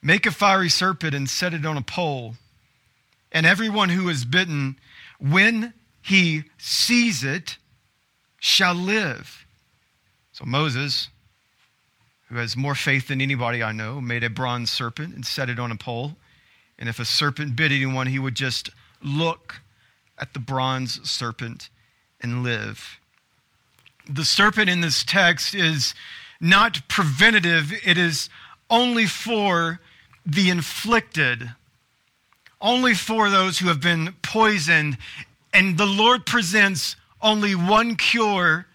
Make 0.00 0.26
a 0.26 0.30
fiery 0.30 0.68
serpent 0.68 1.12
and 1.12 1.28
set 1.28 1.54
it 1.54 1.66
on 1.66 1.76
a 1.76 1.82
pole, 1.82 2.36
and 3.32 3.44
everyone 3.44 3.88
who 3.88 4.08
is 4.08 4.24
bitten, 4.24 4.78
when 5.18 5.74
he 6.00 6.44
sees 6.56 7.24
it, 7.24 7.56
shall 8.38 8.74
live. 8.74 9.44
So 10.32 10.44
Moses 10.44 11.08
who 12.28 12.36
has 12.36 12.56
more 12.56 12.74
faith 12.74 13.08
than 13.08 13.20
anybody 13.20 13.62
I 13.62 13.72
know, 13.72 14.00
made 14.00 14.22
a 14.22 14.30
bronze 14.30 14.70
serpent 14.70 15.14
and 15.14 15.24
set 15.24 15.48
it 15.48 15.58
on 15.58 15.72
a 15.72 15.76
pole. 15.76 16.16
And 16.78 16.88
if 16.88 17.00
a 17.00 17.04
serpent 17.04 17.56
bit 17.56 17.72
anyone, 17.72 18.06
he 18.06 18.18
would 18.18 18.34
just 18.34 18.70
look 19.02 19.60
at 20.18 20.34
the 20.34 20.38
bronze 20.38 21.00
serpent 21.08 21.70
and 22.20 22.42
live. 22.42 22.98
The 24.08 24.24
serpent 24.24 24.68
in 24.68 24.80
this 24.80 25.04
text 25.04 25.54
is 25.54 25.94
not 26.40 26.86
preventative, 26.88 27.72
it 27.84 27.98
is 27.98 28.28
only 28.70 29.06
for 29.06 29.80
the 30.24 30.50
inflicted, 30.50 31.50
only 32.60 32.94
for 32.94 33.30
those 33.30 33.58
who 33.58 33.68
have 33.68 33.80
been 33.80 34.14
poisoned. 34.22 34.98
And 35.52 35.78
the 35.78 35.86
Lord 35.86 36.26
presents 36.26 36.96
only 37.22 37.54
one 37.54 37.96
cure 37.96 38.66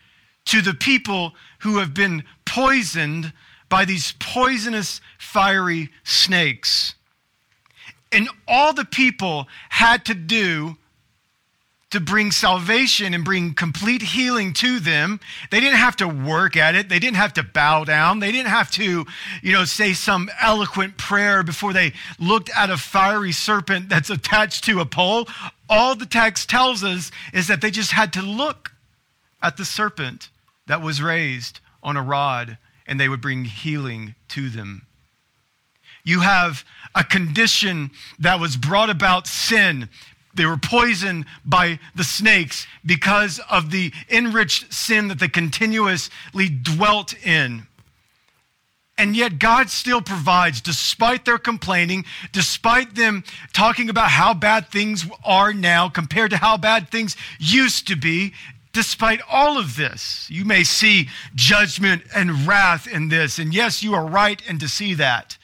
to 0.46 0.62
the 0.62 0.74
people 0.74 1.34
who 1.60 1.78
have 1.78 1.94
been 1.94 2.24
poisoned 2.54 3.34
by 3.68 3.84
these 3.84 4.14
poisonous, 4.20 5.02
fiery 5.18 5.90
snakes. 6.04 6.94
And 8.12 8.30
all 8.48 8.74
the 8.74 8.86
people 8.86 9.48
had 9.70 10.06
to 10.06 10.14
do 10.14 10.78
to 11.90 12.00
bring 12.00 12.30
salvation 12.30 13.16
and 13.16 13.26
bring 13.26 13.56
complete 13.56 14.04
healing 14.04 14.54
to 14.54 14.80
them. 14.80 15.20
They 15.50 15.60
didn't 15.60 15.78
have 15.78 15.96
to 15.98 16.08
work 16.08 16.56
at 16.56 16.76
it. 16.76 16.90
They 16.90 17.00
didn't 17.00 17.18
have 17.18 17.34
to 17.34 17.44
bow 17.44 17.86
down. 17.86 18.20
They 18.20 18.32
didn't 18.32 18.50
have 18.50 18.70
to, 18.72 19.06
you 19.42 19.52
know, 19.52 19.66
say 19.66 19.94
some 19.94 20.30
eloquent 20.40 20.98
prayer 20.98 21.42
before 21.42 21.74
they 21.74 21.94
looked 22.20 22.52
at 22.56 22.70
a 22.70 22.78
fiery 22.78 23.32
serpent 23.32 23.90
that's 23.90 24.12
attached 24.12 24.64
to 24.66 24.80
a 24.80 24.86
pole. 24.86 25.28
All 25.70 25.96
the 25.96 26.06
text 26.06 26.50
tells 26.50 26.84
us 26.84 27.10
is 27.34 27.48
that 27.48 27.62
they 27.62 27.72
just 27.72 27.92
had 27.92 28.14
to 28.14 28.22
look 28.22 28.72
at 29.42 29.58
the 29.58 29.66
serpent 29.66 30.30
that 30.68 30.82
was 30.82 31.02
raised 31.02 31.60
on 31.84 31.98
a 31.98 32.02
rod 32.02 32.58
and 32.88 33.00
they 33.00 33.10
would 33.10 33.22
bring 33.22 33.46
healing 33.46 34.16
to 34.30 34.50
them. 34.50 34.88
You 36.04 36.20
have 36.22 36.66
a 36.96 37.04
condition 37.04 37.92
that 38.20 38.40
was 38.40 38.58
brought 38.58 38.90
about 38.90 39.28
sin. 39.28 39.90
They 40.34 40.46
were 40.46 40.58
poisoned 40.58 41.26
by 41.46 41.80
the 41.96 42.04
snakes 42.04 42.68
because 42.86 43.40
of 43.50 43.72
the 43.72 43.94
enriched 44.10 44.74
sin 44.74 45.08
that 45.10 45.20
they 45.20 45.28
continuously 45.28 46.50
dwelt 46.50 47.14
in. 47.26 47.68
And 48.98 49.16
yet, 49.16 49.40
God 49.40 49.70
still 49.72 50.02
provides, 50.02 50.62
despite 50.62 51.26
their 51.26 51.40
complaining, 51.40 52.06
despite 52.32 52.94
them 52.94 53.24
talking 53.52 53.90
about 53.90 54.12
how 54.12 54.36
bad 54.36 54.70
things 54.70 55.06
are 55.24 55.52
now 55.52 55.90
compared 55.90 56.30
to 56.30 56.38
how 56.38 56.58
bad 56.58 56.90
things 56.90 57.16
used 57.40 57.88
to 57.88 57.96
be. 57.96 58.34
Despite 58.74 59.22
all 59.30 59.60
of 59.60 59.76
this, 59.76 60.28
you 60.32 60.46
may 60.46 60.64
see 60.64 61.10
judgment 61.36 62.04
and 62.14 62.48
wrath 62.48 62.88
in 62.88 63.10
this. 63.10 63.38
And 63.38 63.54
yes, 63.54 63.84
you 63.84 63.94
are 63.94 64.06
right 64.06 64.42
and 64.50 64.60
to 64.60 64.68
see 64.68 64.96
that. 64.96 65.38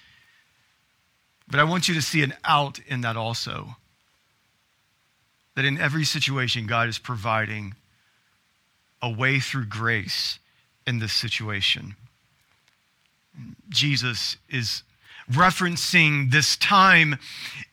But 1.47 1.59
I 1.59 1.63
want 1.63 1.87
you 1.87 1.93
to 1.93 2.01
see 2.01 2.23
an 2.23 2.33
out 2.43 2.79
in 2.87 3.01
that 3.01 3.15
also. 3.15 3.75
That 5.55 5.65
in 5.65 5.77
every 5.77 6.05
situation, 6.05 6.65
God 6.65 6.89
is 6.89 6.97
providing 6.97 7.75
a 9.01 9.11
way 9.11 9.39
through 9.39 9.65
grace 9.65 10.39
in 10.87 10.97
this 10.97 11.13
situation. 11.13 11.95
Jesus 13.69 14.37
is 14.49 14.81
referencing 15.31 16.31
this 16.31 16.57
time 16.57 17.17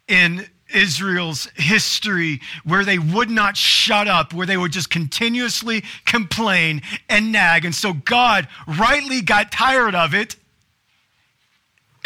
in 0.06 0.46
Israel's 0.74 1.48
history 1.54 2.40
where 2.64 2.84
they 2.84 2.98
would 2.98 3.30
not 3.30 3.56
shut 3.56 4.08
up, 4.08 4.32
where 4.32 4.46
they 4.46 4.56
would 4.56 4.72
just 4.72 4.90
continuously 4.90 5.84
complain 6.04 6.82
and 7.08 7.32
nag. 7.32 7.64
And 7.64 7.74
so 7.74 7.92
God 7.92 8.48
rightly 8.66 9.20
got 9.20 9.52
tired 9.52 9.94
of 9.94 10.14
it 10.14 10.36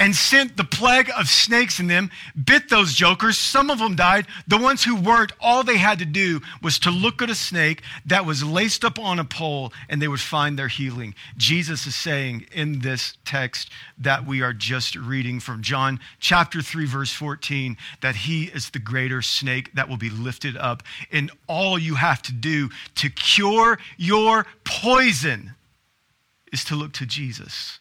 and 0.00 0.16
sent 0.16 0.56
the 0.56 0.64
plague 0.64 1.10
of 1.16 1.28
snakes 1.28 1.78
in 1.78 1.86
them, 1.86 2.10
bit 2.42 2.70
those 2.70 2.94
jokers. 2.94 3.36
Some 3.36 3.68
of 3.68 3.78
them 3.78 3.94
died. 3.94 4.26
The 4.48 4.56
ones 4.56 4.82
who 4.82 4.96
weren't, 4.96 5.32
all 5.38 5.62
they 5.62 5.76
had 5.76 5.98
to 5.98 6.06
do 6.06 6.40
was 6.62 6.78
to 6.80 6.90
look 6.90 7.20
at 7.20 7.28
a 7.28 7.34
snake 7.34 7.82
that 8.06 8.24
was 8.24 8.42
laced 8.42 8.82
up 8.82 8.98
on 8.98 9.18
a 9.18 9.24
pole 9.24 9.74
and 9.90 10.00
they 10.00 10.08
would 10.08 10.20
find 10.20 10.58
their 10.58 10.68
healing. 10.68 11.14
Jesus 11.36 11.86
is 11.86 11.94
saying 11.94 12.46
in 12.50 12.80
this 12.80 13.18
text 13.26 13.70
that 13.98 14.26
we 14.26 14.40
are 14.40 14.54
just 14.54 14.96
reading 14.96 15.38
from 15.38 15.62
John 15.62 16.00
chapter 16.18 16.62
3, 16.62 16.86
verse 16.86 17.12
14, 17.12 17.76
that 18.00 18.16
he 18.16 18.44
is 18.44 18.70
the 18.70 18.78
greater 18.78 19.20
snake 19.20 19.70
that 19.74 19.90
will 19.90 19.98
be 19.98 20.10
lifted 20.10 20.56
up. 20.56 20.82
And 21.12 21.30
all 21.46 21.78
you 21.78 21.96
have 21.96 22.22
to 22.22 22.32
do 22.32 22.70
to 22.96 23.10
cure 23.10 23.78
your 23.98 24.46
poison 24.64 25.56
is 26.50 26.64
to 26.64 26.74
look 26.74 26.92
to 26.94 27.04
Jesus. 27.04 27.79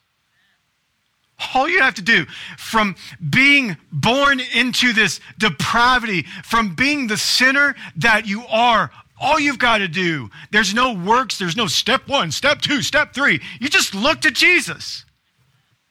All 1.53 1.69
you 1.69 1.81
have 1.81 1.95
to 1.95 2.01
do 2.01 2.25
from 2.57 2.95
being 3.29 3.77
born 3.91 4.39
into 4.39 4.93
this 4.93 5.21
depravity, 5.37 6.23
from 6.43 6.75
being 6.75 7.07
the 7.07 7.17
sinner 7.17 7.75
that 7.97 8.27
you 8.27 8.45
are, 8.47 8.91
all 9.19 9.39
you've 9.39 9.59
got 9.59 9.79
to 9.79 9.87
do, 9.87 10.29
there's 10.51 10.73
no 10.73 10.93
works, 10.93 11.37
there's 11.37 11.57
no 11.57 11.67
step 11.67 12.07
one, 12.07 12.31
step 12.31 12.61
two, 12.61 12.81
step 12.81 13.13
three. 13.13 13.41
You 13.59 13.69
just 13.69 13.93
look 13.93 14.21
to 14.21 14.31
Jesus. 14.31 15.05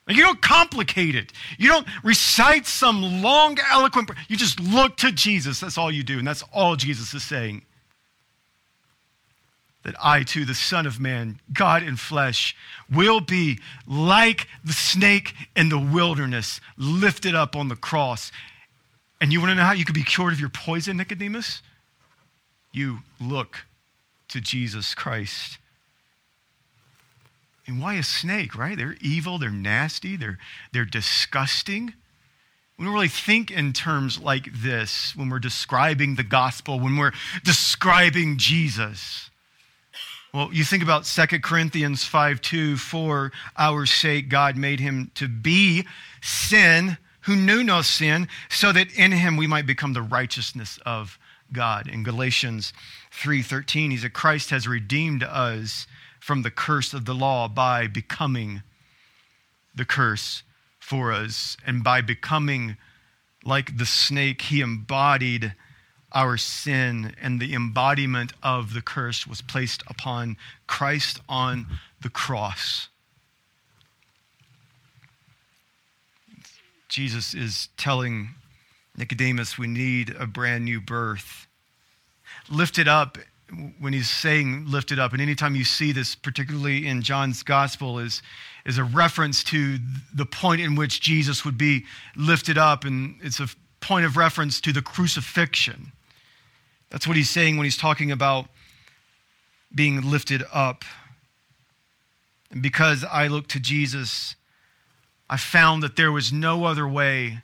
you 0.06 0.22
don't 0.22 0.40
complicate 0.40 1.14
it. 1.14 1.32
You 1.58 1.68
don't 1.68 1.86
recite 2.02 2.66
some 2.66 3.22
long, 3.22 3.58
eloquent. 3.70 4.10
You 4.28 4.36
just 4.36 4.60
look 4.60 4.96
to 4.98 5.12
Jesus. 5.12 5.60
That's 5.60 5.76
all 5.76 5.90
you 5.92 6.02
do. 6.02 6.18
And 6.18 6.26
that's 6.26 6.42
all 6.52 6.76
Jesus 6.76 7.12
is 7.12 7.22
saying. 7.22 7.62
That 9.88 9.96
I, 10.04 10.22
too, 10.22 10.44
the 10.44 10.52
Son 10.52 10.84
of 10.84 11.00
Man, 11.00 11.40
God 11.50 11.82
in 11.82 11.96
flesh, 11.96 12.54
will 12.92 13.20
be 13.20 13.58
like 13.86 14.46
the 14.62 14.74
snake 14.74 15.32
in 15.56 15.70
the 15.70 15.78
wilderness, 15.78 16.60
lifted 16.76 17.34
up 17.34 17.56
on 17.56 17.68
the 17.68 17.74
cross. 17.74 18.30
And 19.18 19.32
you 19.32 19.40
want 19.40 19.52
to 19.52 19.54
know 19.54 19.62
how 19.62 19.72
you 19.72 19.86
could 19.86 19.94
be 19.94 20.02
cured 20.02 20.34
of 20.34 20.40
your 20.40 20.50
poison, 20.50 20.98
Nicodemus? 20.98 21.62
You 22.70 22.98
look 23.18 23.64
to 24.28 24.42
Jesus 24.42 24.94
Christ. 24.94 25.56
And 27.66 27.80
why 27.80 27.94
a 27.94 28.02
snake, 28.02 28.54
right? 28.54 28.76
They're 28.76 28.96
evil, 29.00 29.38
they're 29.38 29.48
nasty, 29.48 30.16
they're, 30.16 30.38
they're 30.70 30.84
disgusting. 30.84 31.94
We 32.78 32.84
don't 32.84 32.92
really 32.92 33.08
think 33.08 33.50
in 33.50 33.72
terms 33.72 34.20
like 34.20 34.50
this 34.52 35.16
when 35.16 35.30
we're 35.30 35.38
describing 35.38 36.16
the 36.16 36.24
gospel, 36.24 36.78
when 36.78 36.98
we're 36.98 37.12
describing 37.42 38.36
Jesus. 38.36 39.27
Well, 40.34 40.50
you 40.52 40.62
think 40.62 40.82
about 40.82 41.04
2 41.04 41.40
Corinthians 41.40 42.04
5 42.04 42.40
2, 42.42 42.76
for 42.76 43.32
our 43.56 43.86
sake, 43.86 44.28
God 44.28 44.56
made 44.56 44.78
him 44.78 45.10
to 45.14 45.26
be 45.26 45.86
sin 46.20 46.98
who 47.22 47.34
knew 47.34 47.62
no 47.62 47.82
sin, 47.82 48.28
so 48.48 48.72
that 48.72 48.92
in 48.92 49.12
him 49.12 49.36
we 49.36 49.46
might 49.46 49.66
become 49.66 49.94
the 49.94 50.02
righteousness 50.02 50.78
of 50.84 51.18
God. 51.52 51.86
In 51.86 52.02
Galatians 52.02 52.72
3:13, 53.10 53.90
he 53.90 53.96
said, 53.96 54.12
Christ 54.12 54.50
has 54.50 54.68
redeemed 54.68 55.22
us 55.22 55.86
from 56.20 56.42
the 56.42 56.50
curse 56.50 56.92
of 56.92 57.06
the 57.06 57.14
law 57.14 57.48
by 57.48 57.86
becoming 57.86 58.62
the 59.74 59.84
curse 59.84 60.42
for 60.78 61.12
us. 61.12 61.56
And 61.66 61.82
by 61.82 62.00
becoming 62.02 62.76
like 63.44 63.78
the 63.78 63.86
snake, 63.86 64.42
he 64.42 64.60
embodied 64.60 65.54
our 66.12 66.36
sin, 66.36 67.14
and 67.20 67.40
the 67.40 67.54
embodiment 67.54 68.32
of 68.42 68.72
the 68.74 68.80
curse 68.80 69.26
was 69.26 69.42
placed 69.42 69.82
upon 69.88 70.36
Christ 70.66 71.20
on 71.28 71.66
the 72.00 72.08
cross. 72.08 72.88
Jesus 76.88 77.34
is 77.34 77.68
telling 77.76 78.30
Nicodemus 78.96 79.58
we 79.58 79.66
need 79.66 80.14
a 80.18 80.26
brand 80.26 80.64
new 80.64 80.80
birth. 80.80 81.46
Lifted 82.50 82.88
up 82.88 83.18
when 83.78 83.92
he's 83.92 84.10
saying 84.10 84.64
lifted 84.66 84.98
up, 84.98 85.12
and 85.12 85.22
anytime 85.22 85.54
you 85.54 85.64
see 85.64 85.92
this, 85.92 86.14
particularly 86.14 86.86
in 86.86 87.02
John's 87.02 87.42
gospel, 87.42 87.98
is, 87.98 88.22
is 88.66 88.76
a 88.76 88.84
reference 88.84 89.42
to 89.44 89.78
the 90.14 90.26
point 90.26 90.60
in 90.60 90.74
which 90.74 91.00
Jesus 91.00 91.44
would 91.44 91.56
be 91.56 91.84
lifted 92.16 92.58
up, 92.58 92.84
and 92.84 93.16
it's 93.22 93.40
a 93.40 93.48
point 93.80 94.04
of 94.04 94.16
reference 94.16 94.60
to 94.62 94.72
the 94.72 94.82
crucifixion. 94.82 95.92
That's 96.90 97.06
what 97.06 97.16
he's 97.16 97.30
saying 97.30 97.56
when 97.56 97.64
he's 97.64 97.76
talking 97.76 98.10
about 98.10 98.46
being 99.74 100.10
lifted 100.10 100.42
up. 100.52 100.84
And 102.50 102.62
because 102.62 103.04
I 103.04 103.26
look 103.26 103.46
to 103.48 103.60
Jesus, 103.60 104.34
I 105.28 105.36
found 105.36 105.82
that 105.82 105.96
there 105.96 106.12
was 106.12 106.32
no 106.32 106.64
other 106.64 106.88
way 106.88 107.42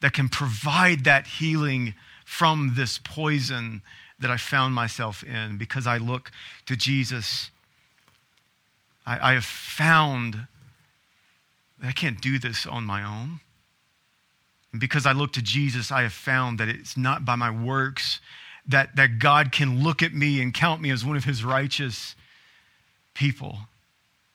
that 0.00 0.12
can 0.12 0.28
provide 0.28 1.04
that 1.04 1.26
healing 1.26 1.94
from 2.24 2.72
this 2.74 2.98
poison 2.98 3.82
that 4.18 4.30
I 4.30 4.36
found 4.36 4.74
myself 4.74 5.22
in 5.22 5.58
because 5.58 5.86
I 5.86 5.98
look 5.98 6.32
to 6.66 6.76
Jesus. 6.76 7.50
I, 9.06 9.30
I 9.30 9.34
have 9.34 9.44
found 9.44 10.46
that 11.78 11.88
I 11.88 11.92
can't 11.92 12.20
do 12.20 12.38
this 12.38 12.66
on 12.66 12.84
my 12.84 13.02
own. 13.04 13.40
And 14.72 14.80
because 14.80 15.06
I 15.06 15.12
look 15.12 15.32
to 15.34 15.42
Jesus, 15.42 15.92
I 15.92 16.02
have 16.02 16.12
found 16.12 16.58
that 16.58 16.68
it's 16.68 16.96
not 16.96 17.24
by 17.24 17.36
my 17.36 17.50
works 17.50 18.20
that, 18.68 18.96
that 18.96 19.18
God 19.18 19.52
can 19.52 19.82
look 19.82 20.02
at 20.02 20.12
me 20.12 20.40
and 20.42 20.52
count 20.52 20.80
me 20.80 20.90
as 20.90 21.04
one 21.04 21.16
of 21.16 21.24
his 21.24 21.44
righteous 21.44 22.14
people. 23.14 23.58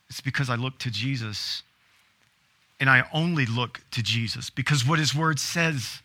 It's 0.10 0.22
because 0.22 0.50
I 0.50 0.56
look 0.56 0.78
to 0.80 0.92
Jesus. 0.92 1.64
And 2.80 2.90
I 2.90 3.08
only 3.14 3.46
look 3.46 3.82
to 3.92 4.02
Jesus 4.02 4.50
because 4.50 4.86
what 4.86 5.00
his 5.00 5.14
word 5.14 5.40
says 5.40 6.02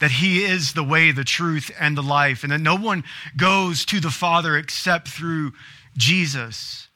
that 0.00 0.10
he 0.10 0.42
is 0.42 0.72
the 0.72 0.82
way, 0.82 1.12
the 1.12 1.22
truth, 1.22 1.70
and 1.78 1.96
the 1.96 2.02
life, 2.02 2.42
and 2.42 2.50
that 2.50 2.58
no 2.58 2.74
one 2.74 3.04
goes 3.36 3.84
to 3.84 4.00
the 4.00 4.10
Father 4.10 4.56
except 4.56 5.06
through 5.06 5.52
Jesus. 5.96 6.88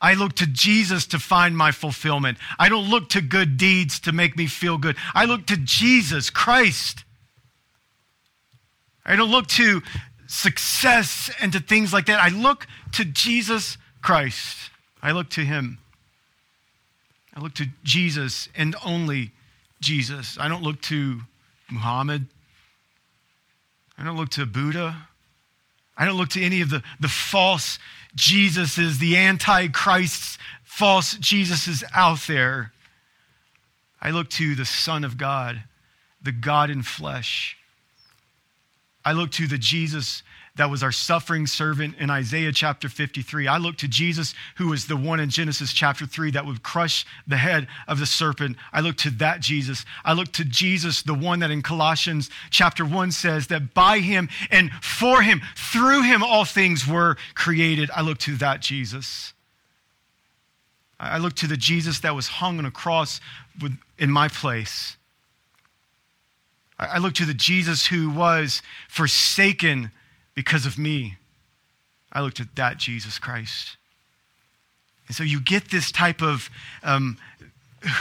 I 0.00 0.14
look 0.14 0.34
to 0.34 0.46
Jesus 0.46 1.06
to 1.06 1.20
find 1.20 1.56
my 1.56 1.70
fulfillment. 1.70 2.38
I 2.58 2.68
don't 2.68 2.90
look 2.90 3.10
to 3.10 3.20
good 3.20 3.56
deeds 3.56 4.00
to 4.00 4.12
make 4.12 4.36
me 4.36 4.48
feel 4.48 4.76
good. 4.76 4.96
I 5.14 5.24
look 5.24 5.46
to 5.46 5.56
Jesus 5.56 6.30
Christ. 6.30 7.04
I 9.04 9.16
don't 9.16 9.30
look 9.30 9.46
to 9.48 9.82
success 10.26 11.30
and 11.40 11.52
to 11.52 11.60
things 11.60 11.92
like 11.92 12.06
that. 12.06 12.20
I 12.20 12.28
look 12.28 12.66
to 12.92 13.04
Jesus 13.04 13.76
Christ. 14.02 14.70
I 15.02 15.12
look 15.12 15.30
to 15.30 15.42
him. 15.42 15.78
I 17.34 17.40
look 17.40 17.54
to 17.54 17.66
Jesus 17.82 18.48
and 18.54 18.74
only 18.84 19.32
Jesus. 19.80 20.38
I 20.38 20.48
don't 20.48 20.62
look 20.62 20.80
to 20.82 21.20
Muhammad. 21.70 22.26
I 23.98 24.04
don't 24.04 24.16
look 24.16 24.30
to 24.30 24.46
Buddha. 24.46 25.08
I 25.96 26.04
don't 26.04 26.16
look 26.16 26.30
to 26.30 26.42
any 26.42 26.60
of 26.60 26.70
the, 26.70 26.82
the 27.00 27.08
false 27.08 27.78
Jesuses, 28.16 28.98
the 28.98 29.16
antichrists, 29.16 30.38
false 30.62 31.14
Jesuses 31.16 31.84
out 31.94 32.20
there. 32.26 32.72
I 34.00 34.10
look 34.10 34.28
to 34.30 34.54
the 34.54 34.64
Son 34.64 35.04
of 35.04 35.18
God, 35.18 35.62
the 36.22 36.32
God 36.32 36.70
in 36.70 36.82
flesh. 36.82 37.56
I 39.04 39.12
look 39.12 39.30
to 39.32 39.46
the 39.46 39.58
Jesus 39.58 40.22
that 40.56 40.70
was 40.70 40.84
our 40.84 40.92
suffering 40.92 41.48
servant 41.48 41.96
in 41.98 42.10
Isaiah 42.10 42.52
chapter 42.52 42.88
53. 42.88 43.48
I 43.48 43.58
look 43.58 43.76
to 43.78 43.88
Jesus, 43.88 44.34
who 44.56 44.68
was 44.68 44.86
the 44.86 44.96
one 44.96 45.18
in 45.18 45.28
Genesis 45.28 45.72
chapter 45.72 46.06
3 46.06 46.30
that 46.32 46.46
would 46.46 46.62
crush 46.62 47.04
the 47.26 47.36
head 47.36 47.66
of 47.88 47.98
the 47.98 48.06
serpent. 48.06 48.56
I 48.72 48.80
look 48.80 48.96
to 48.98 49.10
that 49.10 49.40
Jesus. 49.40 49.84
I 50.04 50.12
look 50.12 50.30
to 50.32 50.44
Jesus, 50.44 51.02
the 51.02 51.14
one 51.14 51.40
that 51.40 51.50
in 51.50 51.60
Colossians 51.60 52.30
chapter 52.50 52.84
1 52.84 53.10
says 53.10 53.48
that 53.48 53.74
by 53.74 53.98
him 53.98 54.28
and 54.50 54.70
for 54.80 55.22
him, 55.22 55.42
through 55.56 56.02
him, 56.02 56.22
all 56.22 56.44
things 56.44 56.86
were 56.86 57.16
created. 57.34 57.90
I 57.92 58.02
look 58.02 58.18
to 58.18 58.36
that 58.36 58.60
Jesus. 58.60 59.32
I 61.00 61.18
look 61.18 61.34
to 61.34 61.48
the 61.48 61.56
Jesus 61.56 61.98
that 62.00 62.14
was 62.14 62.28
hung 62.28 62.60
on 62.60 62.64
a 62.64 62.70
cross 62.70 63.20
in 63.98 64.10
my 64.10 64.28
place. 64.28 64.96
I 66.78 66.98
look 66.98 67.14
to 67.14 67.24
the 67.24 67.34
Jesus 67.34 67.86
who 67.86 68.10
was 68.10 68.60
forsaken 68.88 69.90
because 70.34 70.66
of 70.66 70.76
me. 70.76 71.16
I 72.12 72.20
looked 72.20 72.40
at 72.40 72.54
that 72.56 72.78
Jesus 72.78 73.18
Christ. 73.18 73.76
And 75.06 75.16
so 75.16 75.22
you 75.22 75.40
get 75.40 75.70
this 75.70 75.92
type 75.92 76.22
of 76.22 76.50
um, 76.82 77.18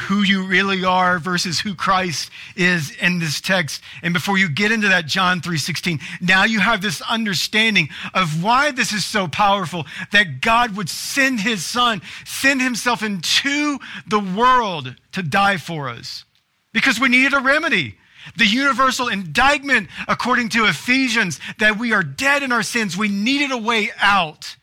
who 0.07 0.21
you 0.21 0.45
really 0.45 0.83
are 0.83 1.19
versus 1.19 1.59
who 1.59 1.75
Christ 1.75 2.29
is 2.55 2.95
in 2.97 3.19
this 3.19 3.41
text. 3.41 3.81
And 4.01 4.13
before 4.13 4.38
you 4.38 4.49
get 4.49 4.71
into 4.71 4.88
that 4.88 5.05
John 5.05 5.41
3:16, 5.41 5.99
now 6.21 6.43
you 6.43 6.59
have 6.59 6.81
this 6.81 7.01
understanding 7.01 7.89
of 8.13 8.43
why 8.43 8.71
this 8.71 8.93
is 8.93 9.03
so 9.03 9.27
powerful 9.27 9.86
that 10.12 10.41
God 10.41 10.75
would 10.75 10.89
send 10.89 11.41
his 11.41 11.65
son, 11.65 12.01
send 12.25 12.62
himself 12.62 13.03
into 13.03 13.79
the 14.07 14.19
world 14.19 14.95
to 15.12 15.23
die 15.23 15.57
for 15.57 15.89
us. 15.89 16.23
Because 16.71 16.99
we 16.99 17.09
needed 17.09 17.33
a 17.33 17.39
remedy. 17.39 17.97
The 18.38 18.45
universal 18.45 19.07
indictment, 19.07 19.89
according 20.07 20.49
to 20.49 20.65
Ephesians, 20.65 21.39
that 21.59 21.77
we 21.77 21.93
are 21.93 22.03
dead 22.03 22.43
in 22.43 22.51
our 22.51 22.63
sins. 22.63 22.97
We 22.97 23.09
needed 23.09 23.51
a 23.51 23.57
way 23.57 23.91
out. 23.99 24.55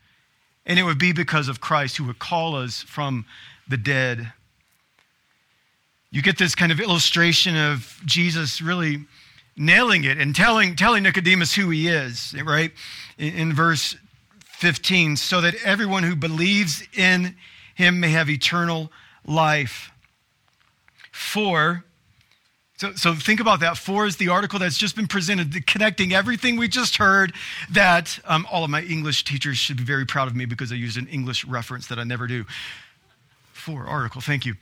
And 0.65 0.79
it 0.79 0.83
would 0.83 0.99
be 0.99 1.11
because 1.11 1.47
of 1.47 1.61
Christ 1.61 1.97
who 1.97 2.05
would 2.05 2.19
call 2.19 2.55
us 2.55 2.81
from 2.81 3.25
the 3.67 3.77
dead. 3.77 4.31
You 6.11 6.21
get 6.21 6.37
this 6.37 6.55
kind 6.55 6.71
of 6.71 6.79
illustration 6.79 7.55
of 7.55 7.99
Jesus 8.05 8.61
really 8.61 9.05
nailing 9.55 10.03
it 10.03 10.17
and 10.17 10.35
telling, 10.35 10.75
telling 10.75 11.03
Nicodemus 11.03 11.53
who 11.53 11.69
he 11.69 11.87
is, 11.87 12.35
right? 12.43 12.71
In, 13.17 13.33
in 13.33 13.53
verse 13.53 13.95
15, 14.57 15.17
so 15.17 15.41
that 15.41 15.55
everyone 15.63 16.03
who 16.03 16.15
believes 16.15 16.83
in 16.93 17.35
him 17.75 17.99
may 17.99 18.09
have 18.09 18.29
eternal 18.29 18.91
life. 19.25 19.91
For 21.11 21.83
so, 22.81 22.95
so 22.95 23.13
think 23.13 23.39
about 23.39 23.59
that. 23.59 23.77
For 23.77 24.07
is 24.07 24.17
the 24.17 24.29
article 24.29 24.57
that's 24.57 24.75
just 24.75 24.95
been 24.95 25.05
presented, 25.05 25.67
connecting 25.67 26.13
everything 26.13 26.57
we 26.57 26.67
just 26.67 26.97
heard. 26.97 27.31
That 27.69 28.17
um, 28.25 28.47
all 28.51 28.63
of 28.63 28.71
my 28.71 28.81
English 28.81 29.23
teachers 29.23 29.59
should 29.59 29.77
be 29.77 29.83
very 29.83 30.03
proud 30.03 30.27
of 30.27 30.35
me 30.35 30.45
because 30.45 30.71
I 30.71 30.75
used 30.75 30.97
an 30.97 31.05
English 31.05 31.45
reference 31.45 31.85
that 31.89 31.99
I 31.99 32.03
never 32.05 32.25
do. 32.25 32.43
For 33.53 33.85
article, 33.85 34.19
thank 34.19 34.47
you. 34.47 34.55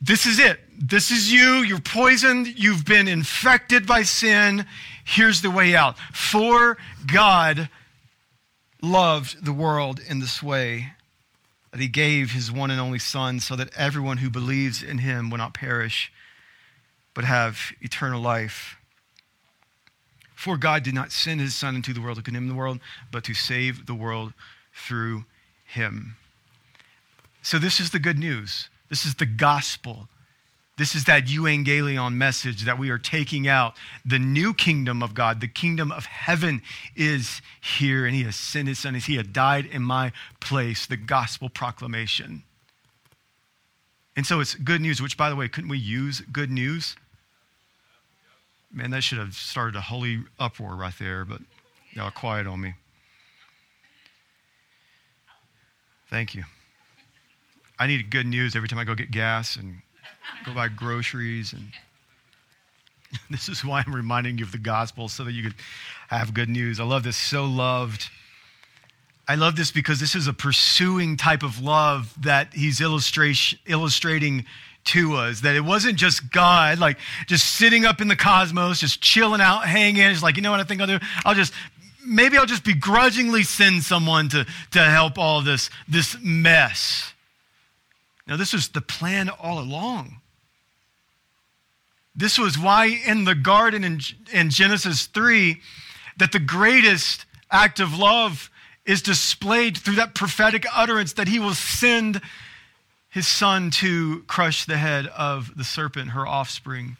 This 0.00 0.24
is 0.24 0.38
it. 0.38 0.60
This 0.78 1.10
is 1.10 1.30
you. 1.30 1.56
You're 1.56 1.78
poisoned. 1.78 2.46
You've 2.58 2.86
been 2.86 3.06
infected 3.06 3.86
by 3.86 4.04
sin. 4.04 4.64
Here's 5.04 5.42
the 5.42 5.50
way 5.50 5.76
out. 5.76 5.98
For 6.14 6.78
God 7.06 7.68
loved 8.80 9.44
the 9.44 9.52
world 9.52 10.00
in 10.08 10.20
this 10.20 10.42
way 10.42 10.94
that 11.70 11.80
he 11.80 11.88
gave 11.88 12.30
his 12.30 12.50
one 12.50 12.70
and 12.70 12.80
only 12.80 12.98
Son 12.98 13.40
so 13.40 13.56
that 13.56 13.76
everyone 13.76 14.16
who 14.16 14.30
believes 14.30 14.82
in 14.82 14.96
him 14.96 15.28
will 15.28 15.36
not 15.36 15.52
perish, 15.52 16.10
but 17.16 17.24
have 17.24 17.72
eternal 17.80 18.20
life. 18.20 18.76
For 20.34 20.58
God 20.58 20.82
did 20.82 20.94
not 20.94 21.10
send 21.10 21.40
his 21.40 21.54
Son 21.56 21.74
into 21.74 21.94
the 21.94 22.00
world 22.02 22.18
to 22.18 22.22
condemn 22.22 22.46
the 22.46 22.54
world, 22.54 22.78
but 23.10 23.24
to 23.24 23.32
save 23.32 23.86
the 23.86 23.94
world 23.94 24.34
through 24.74 25.24
him. 25.64 26.16
So, 27.40 27.58
this 27.58 27.80
is 27.80 27.90
the 27.90 27.98
good 27.98 28.18
news. 28.18 28.68
This 28.90 29.06
is 29.06 29.14
the 29.14 29.24
gospel. 29.24 30.08
This 30.76 30.94
is 30.94 31.04
that 31.04 31.24
euangelion 31.24 32.12
message 32.12 32.64
that 32.64 32.78
we 32.78 32.90
are 32.90 32.98
taking 32.98 33.48
out. 33.48 33.76
The 34.04 34.18
new 34.18 34.52
kingdom 34.52 35.02
of 35.02 35.14
God, 35.14 35.40
the 35.40 35.48
kingdom 35.48 35.90
of 35.90 36.04
heaven 36.04 36.60
is 36.94 37.40
here, 37.62 38.04
and 38.04 38.14
He 38.14 38.24
has 38.24 38.36
sent 38.36 38.68
His 38.68 38.78
Son 38.78 38.94
as 38.94 39.06
He 39.06 39.16
had 39.16 39.32
died 39.32 39.64
in 39.64 39.80
my 39.80 40.12
place, 40.38 40.84
the 40.84 40.98
gospel 40.98 41.48
proclamation. 41.48 42.42
And 44.16 44.26
so 44.26 44.40
it's 44.40 44.54
good 44.54 44.82
news, 44.82 45.00
which, 45.00 45.16
by 45.16 45.30
the 45.30 45.36
way, 45.36 45.48
couldn't 45.48 45.70
we 45.70 45.78
use 45.78 46.20
good 46.20 46.50
news? 46.50 46.94
Man, 48.72 48.90
that 48.90 49.02
should 49.02 49.18
have 49.18 49.34
started 49.34 49.76
a 49.76 49.80
holy 49.80 50.24
uproar 50.38 50.74
right 50.74 50.94
there, 50.98 51.24
but 51.24 51.40
y'all 51.92 52.10
quiet 52.10 52.46
on 52.46 52.60
me. 52.60 52.74
Thank 56.08 56.34
you. 56.34 56.44
I 57.78 57.86
need 57.86 58.10
good 58.10 58.26
news 58.26 58.56
every 58.56 58.68
time 58.68 58.78
I 58.78 58.84
go 58.84 58.94
get 58.94 59.10
gas 59.10 59.56
and 59.56 59.82
go 60.44 60.54
buy 60.54 60.68
groceries. 60.68 61.52
And 61.52 61.72
this 63.30 63.48
is 63.48 63.64
why 63.64 63.82
I'm 63.86 63.94
reminding 63.94 64.38
you 64.38 64.44
of 64.44 64.52
the 64.52 64.58
gospel 64.58 65.08
so 65.08 65.24
that 65.24 65.32
you 65.32 65.42
could 65.42 65.54
have 66.08 66.34
good 66.34 66.48
news. 66.48 66.80
I 66.80 66.84
love 66.84 67.02
this. 67.02 67.16
So 67.16 67.44
loved. 67.44 68.08
I 69.28 69.34
love 69.34 69.56
this 69.56 69.72
because 69.72 69.98
this 69.98 70.14
is 70.14 70.28
a 70.28 70.32
pursuing 70.32 71.16
type 71.16 71.42
of 71.42 71.60
love 71.60 72.14
that 72.22 72.54
he's 72.54 72.80
illustrating 72.80 74.44
to 74.86 75.14
us. 75.14 75.40
That 75.40 75.54
it 75.56 75.64
wasn't 75.64 75.96
just 75.96 76.30
God, 76.30 76.78
like 76.78 76.98
just 77.26 77.56
sitting 77.56 77.84
up 77.84 78.00
in 78.00 78.08
the 78.08 78.16
cosmos, 78.16 78.80
just 78.80 79.00
chilling 79.00 79.40
out, 79.40 79.66
hanging. 79.66 80.02
It's 80.02 80.22
like, 80.22 80.36
you 80.36 80.42
know 80.42 80.50
what 80.50 80.60
I 80.60 80.64
think 80.64 80.80
I'll 80.80 80.86
do? 80.86 80.98
I'll 81.24 81.34
just 81.34 81.52
maybe 82.06 82.38
I'll 82.38 82.46
just 82.46 82.64
begrudgingly 82.64 83.42
send 83.42 83.82
someone 83.82 84.28
to, 84.30 84.46
to 84.72 84.82
help 84.82 85.18
all 85.18 85.42
this, 85.42 85.70
this 85.88 86.16
mess. 86.22 87.12
Now, 88.26 88.36
this 88.36 88.52
was 88.52 88.68
the 88.68 88.80
plan 88.80 89.28
all 89.28 89.58
along. 89.58 90.20
This 92.14 92.38
was 92.38 92.58
why 92.58 92.86
in 92.86 93.24
the 93.24 93.34
garden 93.34 93.84
in, 93.84 94.00
in 94.32 94.50
Genesis 94.50 95.06
3 95.06 95.60
that 96.16 96.32
the 96.32 96.38
greatest 96.38 97.26
act 97.50 97.78
of 97.78 97.96
love 97.96 98.50
is 98.86 99.02
displayed 99.02 99.76
through 99.76 99.96
that 99.96 100.14
prophetic 100.14 100.64
utterance 100.74 101.12
that 101.14 101.28
he 101.28 101.38
will 101.38 101.54
send 101.54 102.20
his 103.16 103.26
son 103.26 103.70
to 103.70 104.20
crush 104.26 104.66
the 104.66 104.76
head 104.76 105.06
of 105.06 105.56
the 105.56 105.64
serpent, 105.64 106.10
her 106.10 106.26
offspring. 106.26 106.98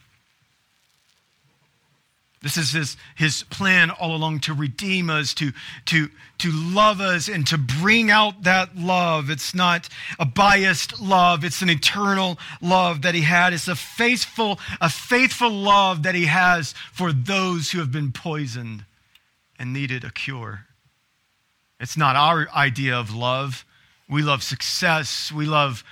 This 2.43 2.57
is 2.57 2.73
his, 2.73 2.97
his 3.15 3.43
plan 3.43 3.91
all 3.91 4.17
along 4.17 4.41
to 4.41 4.55
redeem 4.55 5.11
us, 5.11 5.35
to, 5.35 5.53
to, 5.85 6.09
to 6.39 6.51
love 6.51 7.03
us, 7.03 7.29
and 7.29 7.47
to 7.49 7.59
bring 7.59 8.11
out 8.11 8.45
that 8.45 8.75
love. 8.79 9.29
It's 9.29 9.55
not 9.55 9.91
a 10.19 10.25
biased 10.25 11.03
love, 11.03 11.45
it's 11.45 11.61
an 11.61 11.69
eternal 11.69 12.39
love 12.63 13.03
that 13.03 13.15
he 13.15 13.21
had. 13.21 13.53
It's 13.53 13.69
a 13.69 13.77
faithful, 13.77 14.59
a 14.81 14.89
faithful 14.89 15.51
love 15.51 16.05
that 16.05 16.15
he 16.15 16.25
has 16.25 16.73
for 16.95 17.13
those 17.13 17.73
who 17.73 17.79
have 17.81 17.93
been 17.93 18.11
poisoned 18.11 18.87
and 19.59 19.75
needed 19.75 20.03
a 20.03 20.11
cure. 20.11 20.65
It's 21.79 21.99
not 21.99 22.17
our 22.17 22.49
idea 22.57 22.99
of 22.99 23.15
love. 23.15 23.67
We 24.09 24.23
love 24.23 24.43
success. 24.43 25.31
We 25.31 25.45
love, 25.45 25.85